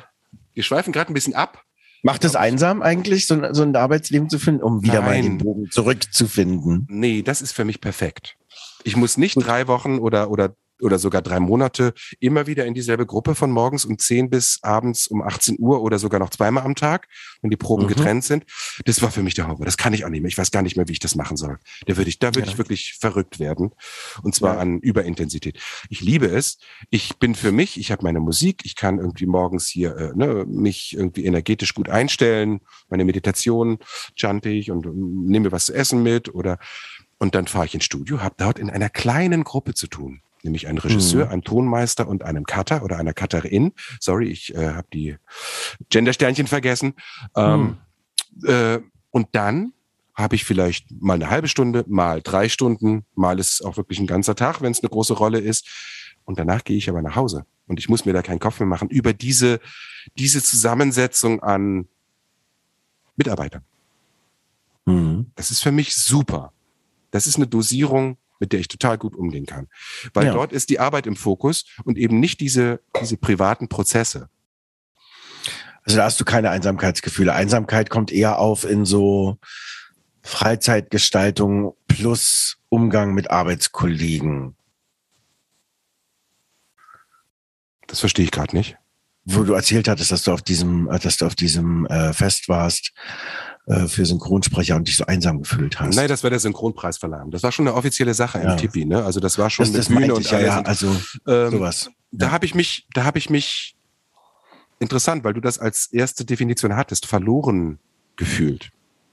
[0.55, 1.65] wir schweifen gerade ein bisschen ab.
[2.03, 5.23] Macht es einsam eigentlich, so ein, so ein Arbeitsleben zu finden, um wieder mal Nein.
[5.25, 6.87] den Bogen zurückzufinden?
[6.89, 8.37] Nee, das ist für mich perfekt.
[8.85, 13.07] Ich muss nicht drei Wochen oder, oder, oder sogar drei Monate immer wieder in dieselbe
[13.07, 16.75] Gruppe von morgens um 10 bis abends um 18 Uhr oder sogar noch zweimal am
[16.75, 17.09] Tag,
[17.43, 17.89] wenn die Proben Mhm.
[17.89, 18.45] getrennt sind.
[18.85, 19.65] Das war für mich der Horror.
[19.65, 20.29] Das kann ich auch nicht mehr.
[20.29, 21.59] Ich weiß gar nicht mehr, wie ich das machen soll.
[21.87, 22.47] Da würde ich, da würde Ja.
[22.53, 23.71] ich wirklich verrückt werden.
[24.23, 24.61] Und zwar Ja.
[24.61, 25.59] an Überintensität.
[25.89, 26.59] Ich liebe es.
[26.91, 30.45] Ich bin für mich, ich habe meine Musik, ich kann irgendwie morgens hier äh, ne,
[30.49, 33.79] mich irgendwie energetisch gut einstellen, meine Meditation
[34.17, 36.59] chante ich und ähm, nehme mir was zu essen mit oder
[37.19, 40.67] und dann fahre ich ins Studio, habe dort in einer kleinen Gruppe zu tun, nämlich
[40.67, 41.33] einen Regisseur, Mhm.
[41.33, 43.73] einem Tonmeister und einem Cutter oder einer Cutterin.
[44.01, 45.17] Sorry, ich äh, habe die
[45.91, 46.95] Gendersternchen vergessen.
[47.37, 47.79] Ähm,
[48.45, 48.79] äh,
[49.11, 49.73] und dann
[50.15, 53.99] habe ich vielleicht mal eine halbe Stunde, mal drei Stunden, mal ist es auch wirklich
[53.99, 55.67] ein ganzer Tag, wenn es eine große Rolle ist.
[56.25, 57.47] Und danach gehe ich aber nach Hause.
[57.67, 59.61] Und ich muss mir da keinen Kopf mehr machen über diese,
[60.19, 61.89] diese Zusammensetzung an
[63.17, 63.63] Mitarbeitern.
[64.87, 65.31] Mhm.
[65.35, 66.53] Das ist für mich super.
[67.11, 69.69] Das ist eine Dosierung, mit der ich total gut umgehen kann.
[70.15, 70.33] Weil Ja.
[70.33, 74.29] dort ist die Arbeit im Fokus und eben nicht diese, diese privaten Prozesse.
[75.85, 77.33] Also da hast du keine Einsamkeitsgefühle.
[77.33, 79.39] Einsamkeit kommt eher auf in so
[80.23, 84.57] Freizeitgestaltung plus Umgang mit Arbeitskollegen,
[87.87, 88.77] Das verstehe ich gerade nicht.
[89.25, 92.49] wo du erzählt hattest, dass du auf diesem, äh, dass du auf diesem äh, Fest
[92.49, 92.93] warst,
[93.71, 95.95] äh, für Synchronsprecher und dich so einsam gefühlt hast.
[95.95, 97.31] Nein, das war der Synchronpreisverleihung.
[97.31, 98.53] Das war schon eine offizielle Sache Ja.
[98.53, 99.05] im Tippi, ne?
[99.05, 100.49] Also das war schon das, eine das Bühne und ich, ja, alles.
[100.49, 101.91] ja, Und, also ähm, sowas.
[102.11, 102.33] Da Ja.
[102.33, 103.77] habe ich mich, da habe ich mich
[104.81, 107.79] interessant, weil du das als erste Definition hattest, verloren
[108.17, 108.71] gefühlt.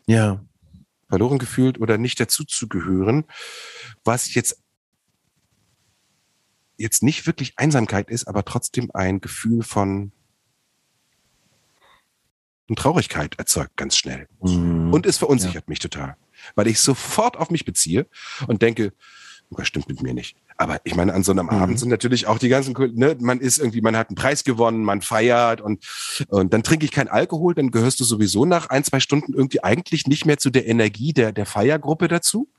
[0.07, 0.41] Ja,
[1.09, 3.25] Verloren gefühlt oder nicht dazu zu gehören,
[4.03, 4.61] was jetzt
[6.77, 10.11] jetzt nicht wirklich Einsamkeit ist, aber trotzdem ein Gefühl von
[12.69, 14.27] und Traurigkeit erzeugt ganz schnell.
[14.41, 14.93] Mhm.
[14.93, 16.15] Und es verunsichert mich total,
[16.55, 18.07] weil ich sofort auf mich beziehe
[18.47, 18.93] und denke,
[19.49, 20.35] das stimmt mit mir nicht.
[20.57, 21.51] Aber ich meine, an so einem Mhm.
[21.51, 24.83] Abend sind natürlich auch die ganzen, ne, man ist irgendwie, man hat einen Preis gewonnen,
[24.83, 25.85] man feiert und,
[26.27, 29.63] und dann trinke ich keinen Alkohol, dann gehörst du sowieso nach ein, zwei Stunden irgendwie
[29.63, 32.49] eigentlich nicht mehr zu der Energie der, der Feiergruppe dazu.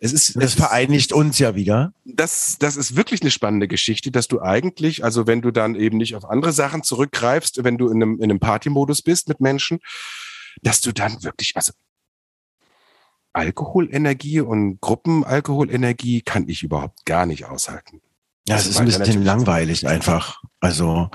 [0.00, 1.92] Es ist, das es ist, vereinigt uns ja wieder.
[2.04, 5.96] das, das ist wirklich eine spannende Geschichte, dass du eigentlich, also wenn du dann eben
[5.96, 9.80] nicht auf andere Sachen zurückgreifst, wenn du in einem, in einem Partymodus bist mit Menschen,
[10.62, 11.72] dass du dann wirklich, also
[13.32, 18.00] Alkoholenergie und Gruppenalkoholenergie kann ich überhaupt gar nicht aushalten.
[18.48, 20.40] Ja, Das es ist ein bisschen langweilig einfach.
[20.60, 21.08] Also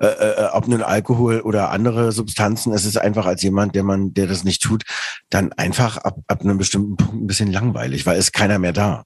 [0.00, 4.12] äh, äh, ob nun Alkohol oder andere Substanzen, es ist einfach als jemand, der man,
[4.14, 4.84] der das nicht tut,
[5.30, 8.72] dann einfach ab, ab einem bestimmten Punkt ein bisschen langweilig, weil es ist keiner mehr
[8.72, 9.04] da.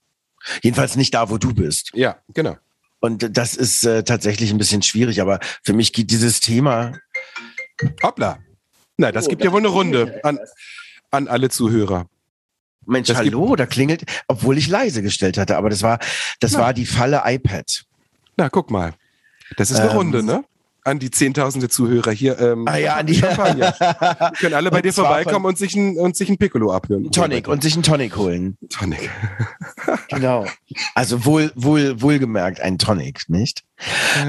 [0.63, 1.91] Jedenfalls nicht da, wo du bist.
[1.95, 2.57] Ja, genau.
[3.01, 6.93] Und das ist äh, tatsächlich ein bisschen schwierig, aber für mich geht dieses Thema.
[8.03, 8.39] Hoppla.
[8.97, 10.39] Na, das Oh, gibt ja wohl eine Runde an,
[11.11, 12.07] an alle Zuhörer.
[12.87, 15.99] Mensch, Das hallo, da klingelt, obwohl ich leise gestellt hatte, aber das war,
[16.41, 16.59] das Na.
[16.61, 17.85] war die Falle iPad.
[18.37, 18.93] Na, guck mal.
[19.57, 20.45] Das ist eine Ähm, Runde, ne?
[20.87, 22.39] An die zehntausende Zuhörer hier.
[22.39, 23.73] Ähm, Ah ja, an die Champagner.
[23.73, 27.11] Die können alle bei dir vorbeikommen und sich ein, und sich ein Piccolo abhören.
[27.11, 28.59] Tonic und sich einen Tonic holen.
[28.69, 29.09] Tonic.
[30.09, 30.45] Genau.
[30.95, 33.65] Also wohl, wohl, wohlgemerkt ein Tonic, nicht?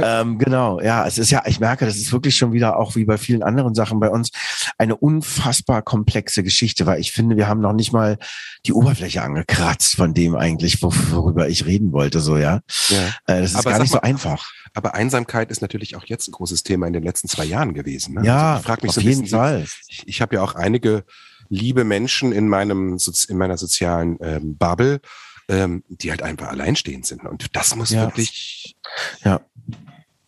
[0.01, 3.05] Ähm, genau, ja, es ist ja, ich merke, das ist wirklich schon wieder auch wie
[3.05, 4.29] bei vielen anderen Sachen bei uns
[4.77, 8.17] eine unfassbar komplexe Geschichte, weil ich finde, wir haben noch nicht mal
[8.65, 12.61] die Oberfläche angekratzt von dem eigentlich, wo, worüber ich reden wollte, so, ja.
[12.89, 12.97] Ja.
[13.27, 14.49] Äh, das ist Aber gar nicht so mal- einfach.
[14.73, 18.15] Aber Einsamkeit ist natürlich auch jetzt ein großes Thema in den letzten zwei Jahren gewesen.
[18.15, 18.25] Ne?
[18.25, 19.65] Ja, also ich frage mich auf so jeden bisschen, Fall.
[19.87, 21.05] Ich, ich habe ja auch einige
[21.47, 22.97] liebe Menschen in meinem
[23.29, 24.99] in meiner sozialen ähm, Bubble,
[25.47, 27.23] ähm, die halt einfach alleinstehend sind.
[27.25, 28.03] Und das muss Ja.
[28.03, 28.75] wirklich,
[29.23, 29.41] Ja.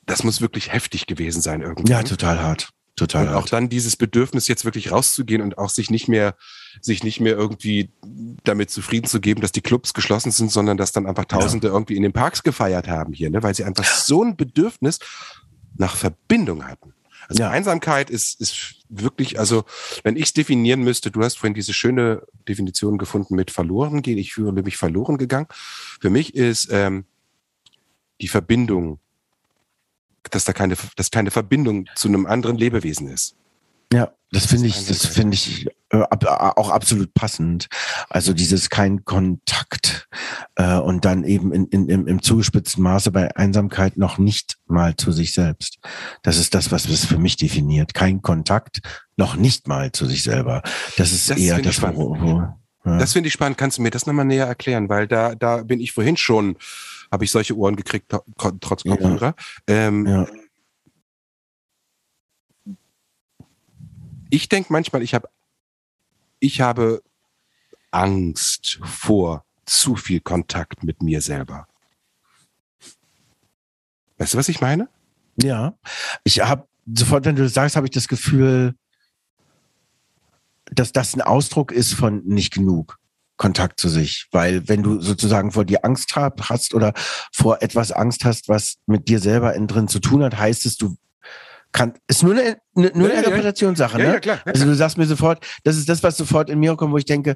[0.05, 1.91] das muss wirklich heftig gewesen sein irgendwie.
[1.91, 2.69] Ja, total hart.
[2.95, 3.53] Total Und auch hart.
[3.53, 6.35] dann dieses Bedürfnis, jetzt wirklich rauszugehen und auch sich nicht mehr,
[6.81, 7.91] sich nicht mehr irgendwie
[8.43, 11.95] damit zufrieden zu geben, dass die Clubs geschlossen sind, sondern dass dann einfach Tausende irgendwie
[11.95, 13.43] in den Parks gefeiert haben hier, ne?
[13.43, 14.97] weil sie einfach so ein Bedürfnis
[15.75, 16.93] nach Verbindung hatten.
[17.27, 17.49] Also Ja.
[17.49, 19.65] Einsamkeit ist, ist wirklich, also
[20.03, 24.17] wenn ich es definieren müsste, du hast vorhin diese schöne Definition gefunden mit verloren gehen,
[24.17, 25.47] ich fühle mich verloren gegangen.
[25.99, 27.05] Für mich ist ähm,
[28.21, 28.99] die Verbindung,
[30.31, 33.35] dass da keine, dass keine Verbindung zu einem anderen Lebewesen ist.
[33.93, 36.25] Ja, das finde ich, das finde ich äh, ab,
[36.57, 37.67] auch absolut passend.
[38.09, 40.07] Also dieses kein Kontakt
[40.55, 44.95] äh, und dann eben in, in, im, im zugespitzten Maße bei Einsamkeit noch nicht mal
[44.95, 45.77] zu sich selbst.
[46.23, 47.93] Das ist das, was es für mich definiert.
[47.93, 48.79] Kein Kontakt,
[49.15, 50.61] noch nicht mal zu sich selber.
[50.97, 52.39] Das ist Das eher das, wo, wo
[52.85, 52.97] ja.
[52.99, 53.57] Das finde ich spannend.
[53.57, 54.87] Kannst du mir das nochmal näher erklären?
[54.87, 56.55] Weil da, da bin ich vorhin schon,
[57.11, 58.95] habe ich solche Ohren gekriegt, tro- trotz Ja.
[58.95, 59.35] Kopfhörer.
[59.67, 60.25] Ähm, ja.
[64.29, 65.27] Ich denke manchmal, ich habe,
[66.39, 67.01] ich habe
[67.91, 71.67] Angst vor zu viel Kontakt mit mir selber.
[74.17, 74.89] Weißt du, was ich meine?
[75.41, 75.77] Ja,
[76.23, 78.75] ich habe sofort, wenn du das sagst, habe ich das Gefühl,
[80.65, 82.97] dass das ein Ausdruck ist von nicht genug
[83.37, 84.27] Kontakt zu sich.
[84.31, 86.93] Weil wenn du sozusagen vor dir Angst hast oder
[87.31, 90.77] vor etwas Angst hast, was mit dir selber innen drin zu tun hat, heißt es,
[90.77, 90.97] du
[91.71, 93.17] kann, ist nur eine, eine, nur Ja, eine ja, ja.
[93.19, 94.19] Interpretationssache, ne?
[94.19, 94.39] klar.
[94.45, 97.05] Also du sagst mir sofort, das ist das, was sofort in mir kommt, wo ich
[97.05, 97.35] denke,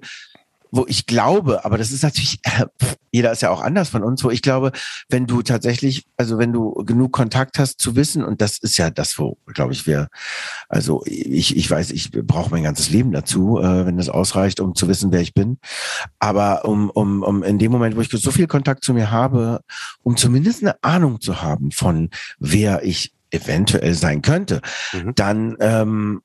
[0.72, 2.66] wo ich glaube, aber das ist natürlich, äh,
[3.12, 4.72] jeder ist ja auch anders von uns, wo ich glaube,
[5.10, 8.90] wenn du tatsächlich, also wenn du genug Kontakt hast zu wissen, und das ist ja
[8.90, 10.08] das, wo, glaube ich, wir,
[10.70, 14.74] also ich, ich weiß, ich brauche mein ganzes Leben dazu, äh, wenn das ausreicht, um
[14.74, 15.60] zu wissen, wer ich bin.
[16.20, 19.60] Aber um, um, um in dem Moment, wo ich so viel Kontakt zu mir habe,
[20.04, 22.10] um zumindest eine Ahnung zu haben von
[22.40, 24.62] wer ich eventuell sein könnte,
[24.94, 25.16] Mhm.
[25.16, 26.22] dann ähm,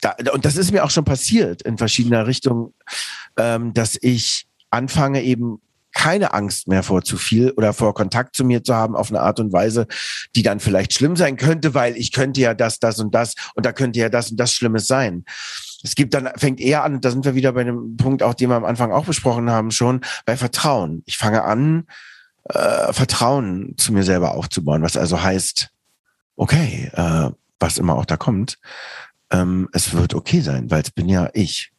[0.00, 2.74] da, und das ist mir auch schon passiert in verschiedener Richtung,
[3.36, 5.60] ähm, dass ich anfange eben
[5.94, 9.20] keine Angst mehr vor zu viel oder vor Kontakt zu mir zu haben auf eine
[9.20, 9.86] Art und Weise,
[10.34, 13.66] die dann vielleicht schlimm sein könnte, weil ich könnte ja das, das und das und
[13.66, 15.24] da könnte ja das und das Schlimmes sein.
[15.84, 18.48] Es gibt dann, fängt eher an, da sind wir wieder bei einem Punkt, auch den
[18.48, 21.02] wir am Anfang auch besprochen haben, schon bei Vertrauen.
[21.06, 21.86] Ich fange an,
[22.44, 25.70] äh, Vertrauen zu mir selber aufzubauen, was also heißt,
[26.36, 27.30] okay, äh,
[27.60, 28.58] was immer auch da kommt,
[29.30, 31.72] ähm, es wird okay sein, weil es bin ja ich.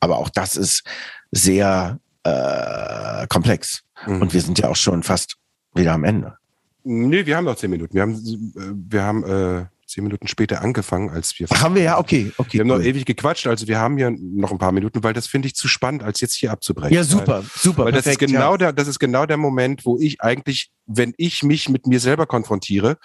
[0.00, 0.84] Aber auch das ist
[1.30, 3.82] sehr äh, komplex.
[4.06, 4.22] Mhm.
[4.22, 5.36] Und wir sind ja auch schon fast
[5.74, 6.36] wieder am Ende.
[6.82, 7.94] Nee, wir haben noch zehn Minuten.
[7.94, 11.46] Wir haben, äh, wir haben äh, zehn Minuten später angefangen, als wir.
[11.48, 12.54] Haben wir ja, okay, okay.
[12.54, 12.78] Wir haben cool.
[12.78, 15.54] noch ewig gequatscht, also wir haben hier noch ein paar Minuten, weil das finde ich
[15.54, 16.94] zu spannend, als jetzt hier abzubrechen.
[16.94, 17.84] Ja, super, super.
[17.84, 18.58] Weil perfekt, das ist genau ja.
[18.58, 22.26] der, das ist genau der Moment, wo ich eigentlich, wenn ich mich mit mir selber
[22.26, 22.98] konfrontiere,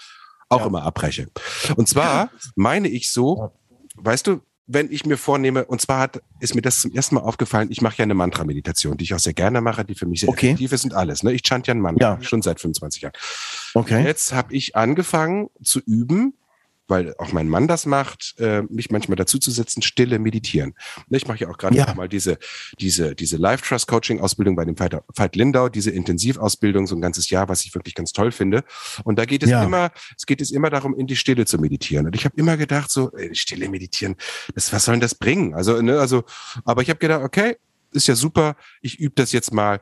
[0.50, 0.68] auch ja.
[0.68, 1.28] immer abbreche.
[1.76, 3.52] Und zwar meine ich so,
[3.96, 7.22] weißt du, wenn ich mir vornehme, und zwar hat, ist mir das zum ersten Mal
[7.22, 10.22] aufgefallen, ich mache ja eine Mantra-Meditation, die ich auch sehr gerne mache, die für mich
[10.22, 10.48] sehr okay.
[10.48, 11.24] effektiv ist und alles.
[11.24, 11.34] Ne?
[11.34, 12.24] Ich chant ja ein Mantra, ja.
[12.24, 13.14] schon seit 25 Jahren.
[13.76, 14.04] Okay.
[14.04, 16.34] Jetzt habe ich angefangen zu üben,
[16.88, 20.74] weil auch mein Mann das macht, äh, mich manchmal dazu zu setzen, stille meditieren.
[21.08, 21.94] Ne, ich mache ja auch gerade ja.
[21.96, 22.38] mal diese,
[22.80, 27.66] diese, diese Life-Trust-Coaching-Ausbildung bei dem Veit, Veit Lindau, diese Intensivausbildung, so ein ganzes Jahr, was
[27.66, 28.64] ich wirklich ganz toll finde.
[29.04, 29.64] Und da geht es ja.
[29.64, 32.06] immer, es geht es immer darum, in die Stille zu meditieren.
[32.06, 34.16] Und ich habe immer gedacht, so, ey, Stille meditieren,
[34.54, 35.54] das, was soll denn das bringen?
[35.54, 36.24] Also, ne, also,
[36.64, 37.58] aber ich habe gedacht, okay,
[37.92, 39.80] ist ja super, ich übe das jetzt mal.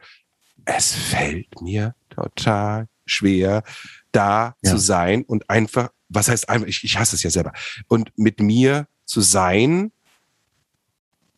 [0.66, 3.64] Es fällt mir total schwer,
[4.12, 4.72] da ja.
[4.72, 7.54] zu sein und einfach was heißt einfach, ich, ich hasse es ja selber.
[7.88, 9.92] Und mit mir zu sein,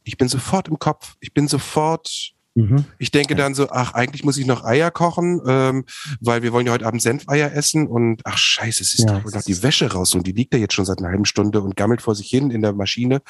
[0.04, 2.86] ich bin sofort im Kopf, ich bin sofort mhm.
[2.98, 5.86] Ich denke dann so, ach, eigentlich muss ich noch Eier kochen, ähm,
[6.22, 9.32] weil wir wollen ja heute Abend Senfeier essen und ach scheiße, es ist ja, doch
[9.32, 11.76] noch die Wäsche raus und die liegt da jetzt schon seit einer halben Stunde und
[11.76, 13.22] gammelt vor sich hin in der Maschine.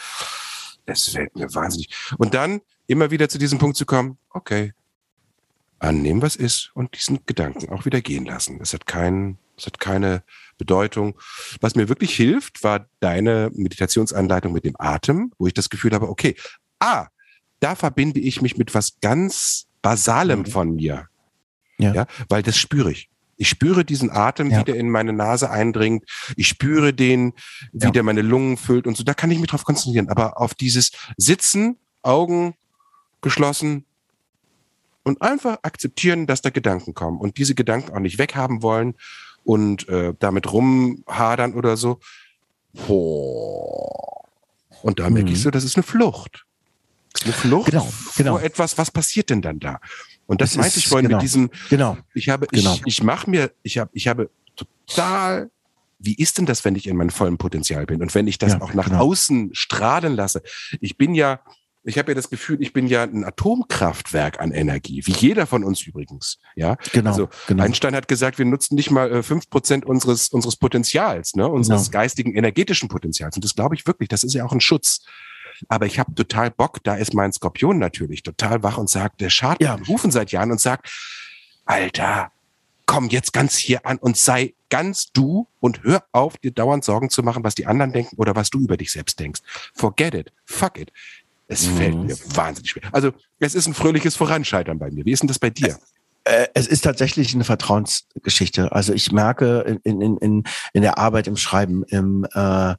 [0.86, 1.89] Es fällt mir wahnsinnig.
[2.18, 4.74] Und dann immer wieder zu diesem Punkt zu kommen, okay,
[5.80, 8.60] annehmen, was ist und diesen Gedanken auch wieder gehen lassen.
[8.62, 10.24] Es hat keinen, es hat keine
[10.58, 11.20] Bedeutung.
[11.62, 16.10] Was mir wirklich hilft, war deine Meditationsanleitung mit dem Atem, wo ich das Gefühl habe,
[16.10, 16.36] okay,
[16.80, 17.08] ah,
[17.60, 20.45] da verbinde ich mich mit was ganz Basalem mhm.
[20.45, 21.08] von mir.
[21.78, 21.93] Ja.
[21.93, 22.08] ja.
[22.30, 23.10] Weil das spüre ich.
[23.38, 24.60] Ich spüre diesen Atem, ja.
[24.60, 26.06] wie der in meine Nase eindringt.
[26.38, 27.34] Ich spüre den,
[27.74, 27.91] wie ja.
[27.91, 29.03] der meine Lungen füllt und so.
[29.03, 30.10] Da kann ich mich drauf konzentrieren.
[30.10, 32.56] Aber auf dieses Sitzen, Augen
[33.22, 33.86] geschlossen,
[35.06, 38.95] und einfach akzeptieren, dass da Gedanken kommen und diese Gedanken auch nicht weghaben wollen
[39.46, 42.00] und äh, damit rumhadern oder so.
[42.88, 44.26] Boah.
[44.82, 45.43] Und da merke ich mhm.
[45.43, 46.46] so, das ist eine Flucht.
[47.14, 47.88] Das ist eine Flucht genau,
[48.18, 48.32] genau.
[48.34, 49.80] vor etwas, was passiert denn dann da?
[50.28, 52.74] Und das, das meinte ich vorhin genau, mit diesem, genau, ich habe, genau.
[52.74, 55.50] ich, ich mache mir, ich habe, ich habe total
[55.98, 58.54] wie ist denn das, wenn ich in meinem vollen Potenzial bin und wenn ich das
[58.54, 59.06] ja, auch nach genau.
[59.06, 60.41] außen strahlen lasse?
[60.82, 61.39] Ich bin ja,
[61.86, 65.64] ich habe ja das Gefühl, ich bin ja ein Atomkraftwerk an Energie, wie jeder von
[65.64, 66.40] uns übrigens.
[66.56, 67.12] Ja, genau.
[67.12, 67.64] Also genau.
[67.64, 71.92] Einstein hat gesagt, wir nutzen nicht mal äh, fünf Prozent unseres unseres Potenzials, ne, unseres
[71.92, 72.02] genau.
[72.02, 73.36] geistigen energetischen Potenzials.
[73.36, 74.10] Und das glaube ich wirklich.
[74.10, 75.06] Das ist ja auch ein Schutz.
[75.70, 76.84] Aber ich habe total Bock.
[76.84, 79.78] Da ist mein Skorpion natürlich total wach und sagt, der Schad ja.
[79.88, 80.90] rufen seit Jahren und sagt,
[81.66, 82.32] Alter,
[82.86, 87.10] komm jetzt ganz hier an und sei ganz du und hör auf, dir dauernd Sorgen
[87.10, 89.42] zu machen, was die anderen denken oder was du über dich selbst denkst.
[89.74, 90.34] Forget it.
[90.46, 90.92] Fuck it.
[91.48, 91.78] Es mhm.
[91.78, 92.84] fällt mir wahnsinnig schwer.
[92.91, 95.06] Also es ist ein fröhliches Voranscheitern bei mir.
[95.06, 95.78] Wie ist denn das bei dir?
[96.26, 98.72] Äh, es ist tatsächlich eine Vertrauensgeschichte.
[98.72, 100.43] Also ich merke in, in, in,
[100.74, 102.76] in der Arbeit, im Schreiben, im äh,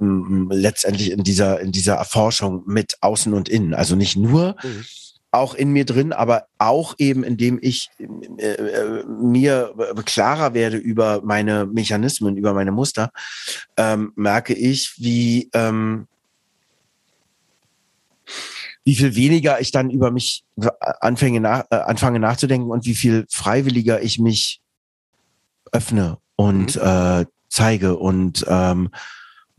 [0.00, 3.74] letztendlich in dieser in dieser Erforschung mit Außen und Innen.
[3.74, 4.84] Also nicht nur mhm.
[5.32, 11.22] auch in mir drin, aber auch eben indem ich äh, äh, mir klarer werde über
[11.22, 13.10] meine Mechanismen, über meine Muster,
[13.76, 16.06] ähm, merke ich, wie ähm,
[18.88, 20.44] wie viel weniger ich dann über mich
[20.80, 24.62] anfange, nach, äh, anfange nachzudenken und wie viel freiwilliger ich mich
[25.72, 26.82] öffne und mhm.
[26.82, 28.88] äh, zeige und ähm,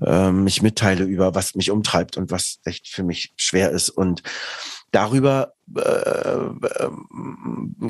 [0.02, 4.24] äh, mich mitteile über was mich umtreibt und was echt für mich schwer ist und
[4.90, 6.90] darüber äh, äh,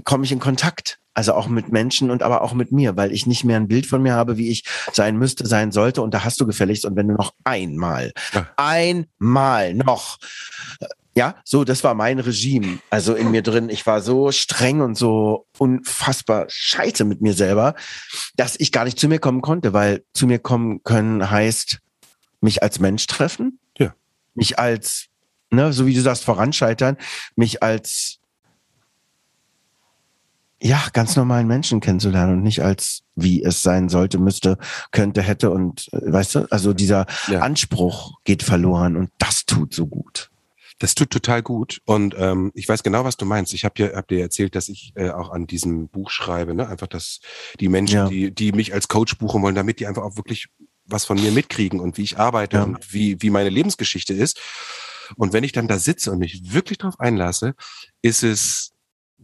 [0.03, 0.99] komme ich in Kontakt.
[1.15, 3.85] Also auch mit Menschen und aber auch mit mir, weil ich nicht mehr ein Bild
[3.85, 4.63] von mir habe, wie ich
[4.93, 6.01] sein müsste, sein sollte.
[6.01, 6.85] Und da hast du gefälligst.
[6.85, 8.47] Und wenn du noch einmal, ja.
[8.55, 10.17] einmal noch
[11.19, 12.79] ja, so, das war mein Regime.
[12.89, 13.67] Also in mir drin.
[13.67, 17.75] Ich war so streng und so unfassbar scheiße mit mir selber,
[18.37, 21.79] dass ich gar nicht zu mir kommen konnte, weil zu mir kommen können heißt,
[22.39, 23.59] mich als Mensch treffen.
[23.77, 23.93] Ja.
[24.33, 25.07] Mich als,
[25.49, 26.95] ne, so wie du sagst, voranscheitern,
[27.35, 28.19] mich als,
[30.61, 34.57] ja, ganz normalen Menschen kennenzulernen und nicht als, wie es sein sollte, müsste,
[34.91, 37.41] könnte, hätte und, äh, weißt du, also dieser ja.
[37.41, 40.31] Anspruch geht verloren und das tut so gut.
[40.79, 43.53] Das tut total gut und ähm, ich weiß genau, was du meinst.
[43.53, 46.67] Ich habe dir, hab dir erzählt, dass ich äh, auch an diesem Buch schreibe, ne?
[46.67, 47.19] einfach, dass
[47.59, 48.07] die Menschen, ja.
[48.07, 50.47] die, die mich als Coach buchen wollen, damit die einfach auch wirklich
[50.85, 52.63] was von mir mitkriegen und wie ich arbeite ja.
[52.63, 54.39] und wie, wie meine Lebensgeschichte ist.
[55.15, 57.55] Und wenn ich dann da sitze und mich wirklich drauf einlasse,
[58.01, 58.71] ist es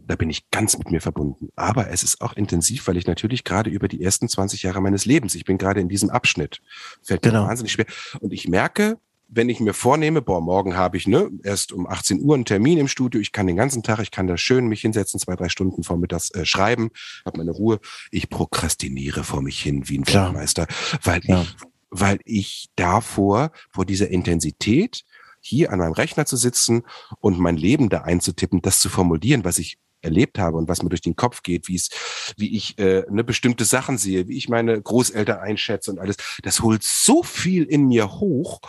[0.06, 1.48] da bin ich ganz mit mir verbunden.
[1.56, 5.04] Aber es ist auch intensiv, weil ich natürlich gerade über die ersten 20 Jahre meines
[5.04, 6.60] Lebens, ich bin gerade in diesem Abschnitt,
[7.02, 7.46] fällt mir Genau.
[7.46, 7.86] wahnsinnig schwer.
[8.20, 8.98] Und ich merke,
[9.28, 12.78] wenn ich mir vornehme, boah, morgen habe ich ne, erst um 18 Uhr einen Termin
[12.78, 15.48] im Studio, ich kann den ganzen Tag, ich kann da schön mich hinsetzen, zwei, drei
[15.48, 16.90] Stunden vormittags äh, schreiben,
[17.24, 17.80] habe meine Ruhe.
[18.10, 20.06] Ich prokrastiniere vor mich hin wie ein.
[20.06, 20.66] Weltmeister,
[21.02, 21.56] weil ich,
[21.90, 25.04] weil ich davor, vor dieser Intensität,
[25.40, 26.82] hier an meinem Rechner zu sitzen
[27.20, 30.88] und mein Leben da einzutippen, das zu formulieren, was ich erlebt habe und was mir
[30.88, 31.90] durch den Kopf geht, wie es,
[32.36, 36.60] wie ich äh, ne, bestimmte Sachen sehe, wie ich meine Großeltern einschätze und alles, das
[36.60, 38.60] holt so viel in mir hoch,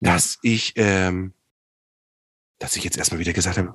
[0.00, 1.32] dass ich, ähm,
[2.58, 3.74] dass ich jetzt erstmal wieder gesagt habe,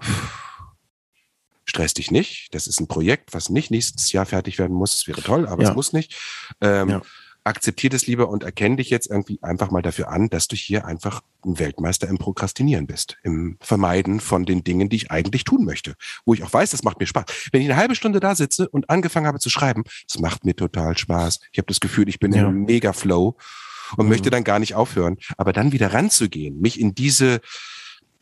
[1.66, 2.54] stress dich nicht.
[2.54, 4.94] Das ist ein Projekt, was nicht nächstes Jahr fertig werden muss.
[4.96, 5.70] Es wäre toll, aber Ja.
[5.70, 6.16] es muss nicht.
[6.62, 7.02] Ähm, Ja.
[7.46, 10.86] Akzeptier das lieber und erkenn dich jetzt irgendwie einfach mal dafür an, dass du hier
[10.86, 15.64] einfach ein Weltmeister im Prokrastinieren bist, im Vermeiden von den Dingen, die ich eigentlich tun
[15.64, 15.96] möchte,
[16.26, 17.50] wo ich auch weiß, das macht mir Spaß.
[17.54, 20.56] Wenn ich eine halbe Stunde da sitze und angefangen habe zu schreiben, das macht mir
[20.56, 21.40] total Spaß.
[21.52, 22.48] Ich habe das Gefühl, ich bin in Ja.
[22.50, 23.38] einem Mega-Flow
[23.98, 24.10] und Mhm.
[24.10, 25.18] möchte dann gar nicht aufhören.
[25.38, 27.42] Aber dann wieder ranzugehen, mich in diese,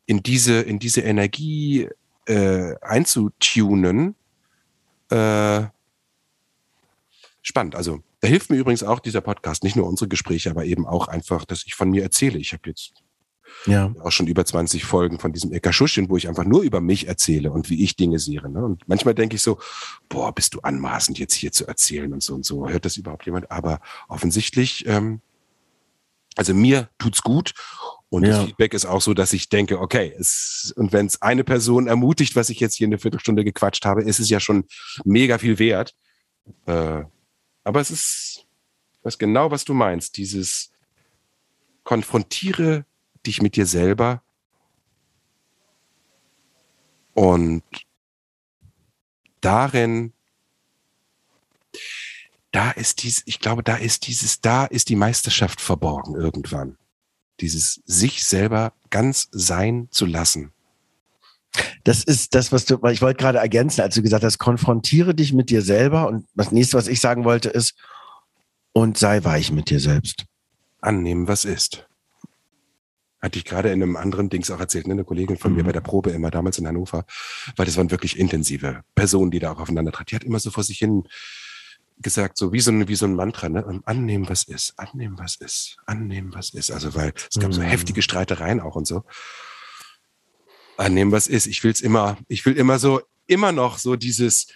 [0.05, 1.87] in diese, in diese Energie
[2.25, 4.15] äh, einzutunen,
[5.09, 5.61] äh,
[7.41, 7.75] spannend.
[7.75, 11.07] Also da hilft mir übrigens auch dieser Podcast, nicht nur unsere Gespräche, aber eben auch
[11.07, 12.37] einfach, dass ich von mir erzähle.
[12.39, 12.93] Ich habe jetzt
[13.65, 13.93] Ja.
[14.03, 17.51] auch schon über 20 Folgen von diesem Ekaschuschen, wo ich einfach nur über mich erzähle
[17.51, 18.41] und wie ich Dinge sehe.
[18.49, 18.63] Ne?
[18.65, 19.57] Und manchmal denke ich so,
[20.09, 22.67] boah, bist du anmaßend jetzt hier zu erzählen und so und so.
[22.67, 23.49] Hört das überhaupt jemand?
[23.49, 25.21] Aber offensichtlich, ähm,
[26.37, 27.53] also mir tut's gut.
[28.09, 28.29] Und Ja.
[28.37, 31.87] das Feedback ist auch so, dass ich denke, okay, es, und wenn es eine Person
[31.87, 34.65] ermutigt, was ich jetzt hier eine Viertelstunde gequatscht habe, ist es ja schon
[35.03, 35.93] mega viel wert.
[36.65, 37.03] Äh,
[37.65, 38.45] aber es ist,
[39.03, 40.15] weiß genau, was du meinst.
[40.15, 40.71] Dieses
[41.83, 42.85] konfrontiere
[43.25, 44.23] dich mit dir selber
[47.13, 47.63] und
[49.41, 50.13] darin,
[52.57, 56.75] da ist dies, ich glaube, da ist dieses, da ist die Meisterschaft verborgen irgendwann.
[57.39, 60.53] Dieses sich selber ganz sein zu lassen.
[61.83, 65.13] Das ist das, was du, weil ich wollte gerade ergänzen, als du gesagt hast, konfrontiere
[65.13, 67.75] dich mit dir selber und das nächste, was ich sagen wollte, ist,
[68.73, 70.25] und sei weich mit dir selbst.
[70.81, 71.87] Annehmen, was ist.
[73.21, 74.93] Hatte ich gerade in einem anderen Dings auch erzählt, ne?
[74.93, 75.67] eine Kollegin von mir Mhm.
[75.67, 77.05] bei der Probe immer damals in Hannover,
[77.55, 80.09] weil das waren wirklich intensive Personen, die da auch aufeinander traten.
[80.09, 81.07] Die hat immer so vor sich hin
[81.99, 83.65] gesagt, so wie so ein, wie so ein Mantra, ne?
[83.65, 86.71] Und annehmen, was ist, annehmen, was ist, annehmen, was ist.
[86.71, 87.65] Also, weil es gab so Mhm.
[87.65, 89.03] heftige Streitereien auch und so.
[90.77, 91.47] Annehmen, was ist.
[91.47, 94.47] Ich will's immer, ich will immer so, immer noch so dieses,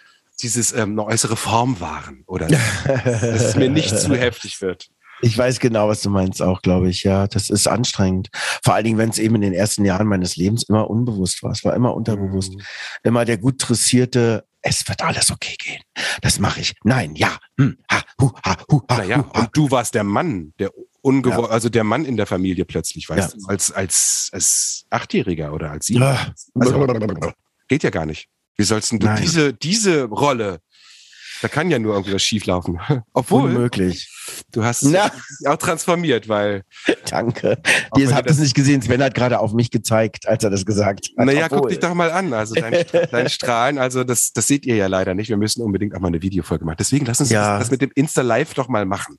[0.42, 2.48] dieses ähm, eine äußere Form wahren oder
[2.86, 4.88] dass es mir nicht zu heftig wird.
[5.24, 7.04] Ich weiß genau, was du meinst, auch, glaube ich.
[7.04, 8.30] Ja, das ist anstrengend.
[8.64, 11.52] Vor allen Dingen, wenn es eben in den ersten Jahren meines Lebens immer unbewusst war.
[11.52, 12.54] Es war immer unterbewusst.
[12.54, 12.62] Mhm.
[13.04, 15.82] Immer der gut dressierte, es wird alles okay gehen.
[16.22, 16.74] Das mache ich.
[16.84, 17.38] Nein, ja.
[17.57, 19.39] Hm, ha, hu, ha, hu, ha, Naja, hu, ha.
[19.41, 23.34] und du warst der Mann, der ungewo also der Mann in der Familie plötzlich, weißt
[23.34, 23.39] Ja.
[23.39, 26.01] du, als, als, als Achtjähriger oder als Sieben.
[26.01, 26.34] Ja.
[26.59, 27.34] Also,
[27.68, 28.28] geht ja gar nicht.
[28.57, 29.22] Wie sollst du Nein.
[29.22, 30.62] diese, diese Rolle,
[31.42, 32.80] da kann ja nur irgendwie was schieflaufen.
[33.14, 34.10] Obwohl, Unmöglich.
[34.52, 35.12] du hast Na.
[35.48, 36.64] auch transformiert, weil,
[37.10, 37.58] Danke.
[37.98, 38.82] Ihr habt das- es nicht gesehen.
[38.82, 41.26] Sven hat gerade auf mich gezeigt, als er das gesagt hat.
[41.26, 41.70] naja, guck Obwohl.
[41.72, 42.34] dich doch mal an.
[42.34, 45.30] Also dein, dein Strahlen, also das, das seht ihr ja leider nicht.
[45.30, 46.78] Wir müssen unbedingt auch mal eine Videofolge machen.
[46.80, 47.54] Deswegen lass uns Ja.
[47.58, 49.18] das, das mit dem Insta-Live doch mal machen.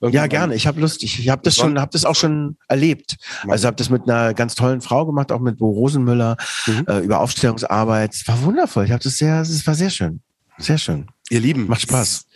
[0.00, 0.54] Irgendwann Ja, gerne.
[0.54, 1.02] Ich habe Lust.
[1.02, 3.16] Ich, ich habe das schon, habe das auch schon erlebt.
[3.48, 6.84] Also habe das mit einer ganz tollen Frau gemacht, auch mit Bo Rosenmüller Mhm.
[6.88, 8.14] äh, über Aufstellungsarbeit.
[8.14, 8.84] Es war wundervoll.
[8.84, 10.20] Ich habe das sehr, es war sehr schön,
[10.58, 11.06] sehr schön.
[11.30, 11.66] Ihr Lieben.
[11.66, 12.26] Macht Spaß.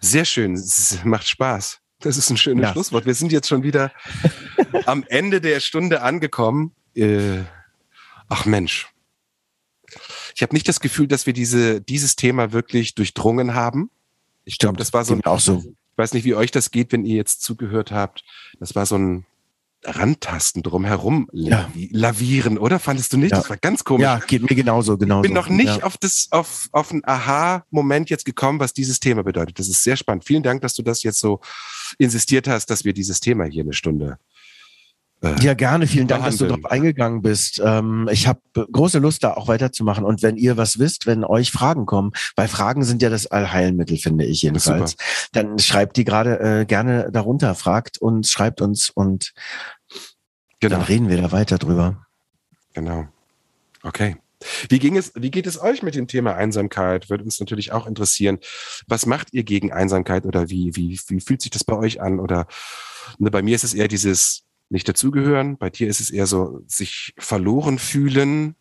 [0.00, 0.62] Sehr schön.
[1.04, 1.80] Macht Spaß.
[2.00, 2.72] Das ist ein schönes Ja.
[2.72, 3.06] Schlusswort.
[3.06, 3.90] Wir sind jetzt schon wieder
[4.86, 6.72] am Ende der Stunde angekommen.
[6.94, 7.40] Äh,
[8.28, 8.88] ach Mensch.
[10.34, 13.90] Ich habe nicht das Gefühl, dass wir diese, dieses Thema wirklich durchdrungen haben.
[14.44, 15.62] Ich glaube, das war so ein, auch so.
[15.64, 18.24] ich weiß nicht, wie euch das geht, wenn ihr jetzt zugehört habt.
[18.58, 19.26] Das war so ein
[19.84, 21.68] Rantasten drumherum Ja.
[21.74, 22.78] lavi- lavieren, oder?
[22.78, 23.32] Fandest du nicht?
[23.32, 23.38] Ja.
[23.38, 24.02] Das war ganz komisch.
[24.04, 25.22] Ja, geht mir genauso, genauso.
[25.24, 25.82] Ich bin noch nicht Ja.
[25.82, 29.58] auf das, auf, auf einen Aha-Moment jetzt gekommen, was dieses Thema bedeutet.
[29.58, 30.24] Das ist sehr spannend.
[30.24, 31.40] Vielen Dank, dass du das jetzt so
[31.98, 34.18] insistiert hast, dass wir dieses Thema hier eine Stunde.
[35.24, 35.86] Äh, Ja, gerne.
[35.86, 37.60] Vielen Dank, dass du darauf eingegangen bist.
[37.64, 40.04] Ähm, ich habe große Lust, da auch weiterzumachen.
[40.04, 43.96] Und wenn ihr was wisst, wenn euch Fragen kommen, weil Fragen sind ja das Allheilmittel,
[43.96, 44.96] finde ich jedenfalls,
[45.32, 49.32] dann schreibt die gerade äh, gerne darunter, fragt uns, schreibt uns und
[50.60, 52.06] genau, dann reden wir da weiter drüber.
[52.74, 53.06] genau.
[53.82, 54.16] Okay.
[54.68, 57.08] Wie ging es, wie geht es euch mit dem Thema Einsamkeit?
[57.10, 58.38] Würde uns natürlich auch interessieren.
[58.86, 62.20] Was macht ihr gegen Einsamkeit oder wie, wie, wie fühlt sich das bei euch an?
[62.20, 62.46] Oder
[63.18, 65.56] ne, bei mir ist es eher dieses nicht dazugehören.
[65.58, 68.56] Bei dir ist es eher so sich verloren fühlen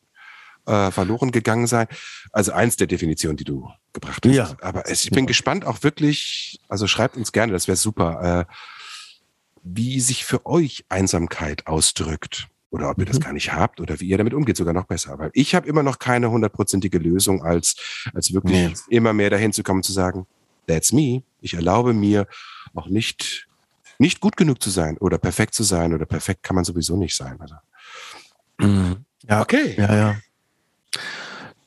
[0.66, 1.88] äh, verloren gegangen sein.
[2.32, 4.34] Also eins der Definitionen, die du gebracht hast.
[4.34, 4.56] Ja.
[4.62, 8.54] Aber ich bin gespannt auch wirklich, also schreibt uns gerne, das wäre super, äh,
[9.64, 12.48] wie sich für euch Einsamkeit ausdrückt.
[12.70, 13.24] Oder ob ihr das Mhm.
[13.24, 15.20] gar nicht habt oder wie ihr damit umgeht, sogar noch besser.
[15.20, 17.76] Weil ich habe immer noch keine hundertprozentige Lösung, als,
[18.14, 18.74] als wirklich Nee.
[18.90, 20.26] immer mehr dahin zu kommen, zu sagen,
[20.68, 21.24] that's me.
[21.42, 22.26] Ich erlaube mir
[22.74, 23.48] auch nicht,
[24.00, 27.16] nicht gut genug zu sein oder perfekt zu sein oder perfekt kann man sowieso nicht
[27.16, 27.40] sein.
[27.40, 27.56] Also,
[28.60, 29.06] Mhm.
[29.28, 29.76] Ja, okay.
[29.78, 30.16] Ja, ja.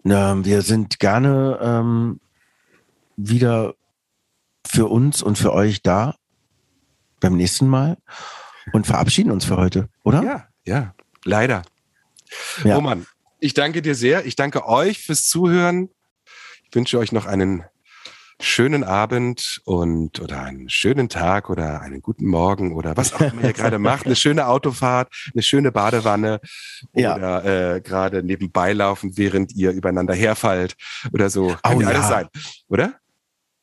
[0.03, 2.20] Na, wir sind gerne ähm,
[3.16, 3.74] wieder
[4.66, 6.16] für uns und für euch da
[7.20, 7.97] beim nächsten Mal
[8.72, 10.22] und verabschieden uns für heute, oder?
[10.22, 11.62] Ja, ja, leider.
[12.64, 12.77] Ja.
[12.77, 13.07] Roman,
[13.41, 14.27] ich danke dir sehr.
[14.27, 15.91] Ich danke euch fürs Zuhören.
[16.64, 17.64] Ich wünsche euch noch einen
[18.41, 23.43] schönen Abend und oder einen schönen Tag oder einen guten Morgen oder was auch immer
[23.45, 24.07] ihr gerade macht.
[24.07, 26.41] Eine schöne Autofahrt, eine schöne Badewanne
[26.95, 27.16] Ja.
[27.16, 30.74] oder äh, gerade nebenbei laufen, während ihr übereinander herfallt
[31.12, 31.57] oder so.
[31.62, 32.28] Kann Oh ja alles sein,
[32.68, 32.95] oder?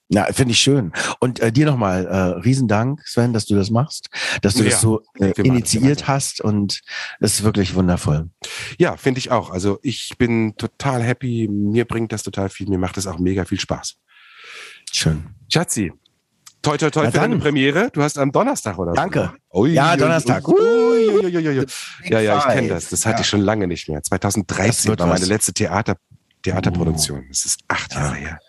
[0.09, 0.91] Ja, finde ich schön.
[1.19, 4.09] Und äh, dir nochmal äh, Riesendank, Sven, dass du das machst,
[4.41, 6.81] dass du Ja, das so äh, initiiert das hast und
[7.19, 8.29] es ist wirklich wundervoll.
[8.77, 9.49] Ja, finde ich auch.
[9.49, 11.47] Also ich bin total happy.
[11.49, 12.67] Mir bringt das total viel.
[12.69, 13.95] Mir macht es auch mega viel Spaß.
[14.93, 15.23] Schön.
[15.51, 15.91] Schatzi,
[16.61, 17.39] toi toi toi Na für deine dann.
[17.41, 17.89] Premiere.
[17.91, 19.33] Du hast am Donnerstag oder Danke.
[19.51, 19.59] so.
[19.61, 20.47] Ui, Ja, ui, Donnerstag.
[20.47, 21.65] Ui, ui, ui.
[22.05, 22.89] Ja, ja, ich kenne das.
[22.89, 23.21] Das hatte Ja.
[23.21, 23.99] ich schon lange nicht mehr.
[23.99, 25.27] Das 2013 wird war meine was.
[25.27, 25.95] letzte Theater,
[26.43, 27.25] Theaterproduktion.
[27.29, 28.39] Das ist acht Jahre her.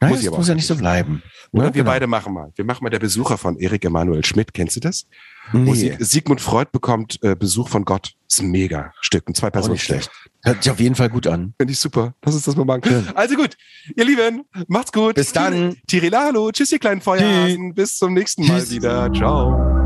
[0.00, 1.22] Nein, Muss das muss ja nicht so bleiben.
[1.50, 1.90] Oder Ja, wir genau.
[1.90, 2.52] beide machen mal.
[2.54, 4.54] Wir machen mal der Besucher von Erik Emanuel Schmidt.
[4.54, 5.06] Kennst du das?
[5.50, 8.12] Wo Nee, Sieg, Sigmund Freud bekommt äh, Besuch von Gott.
[8.28, 9.28] ist ein mega Stück.
[9.28, 10.08] Ein zwei Personen schlecht.
[10.48, 11.52] Hört sich auf jeden Fall gut an.
[11.58, 12.14] Finde ich super.
[12.24, 12.80] Lass uns das mal machen.
[12.82, 13.04] Schön.
[13.14, 13.54] Also gut,
[13.94, 15.14] ihr Lieben, macht's gut.
[15.14, 15.76] Bis dann.
[15.86, 16.50] Tirila, hallo.
[16.50, 17.74] Tschüss, ihr kleinen Feuerhasen.
[17.74, 18.70] Bis zum nächsten Mal Tschüss.
[18.70, 19.12] wieder.
[19.12, 19.77] Ciao.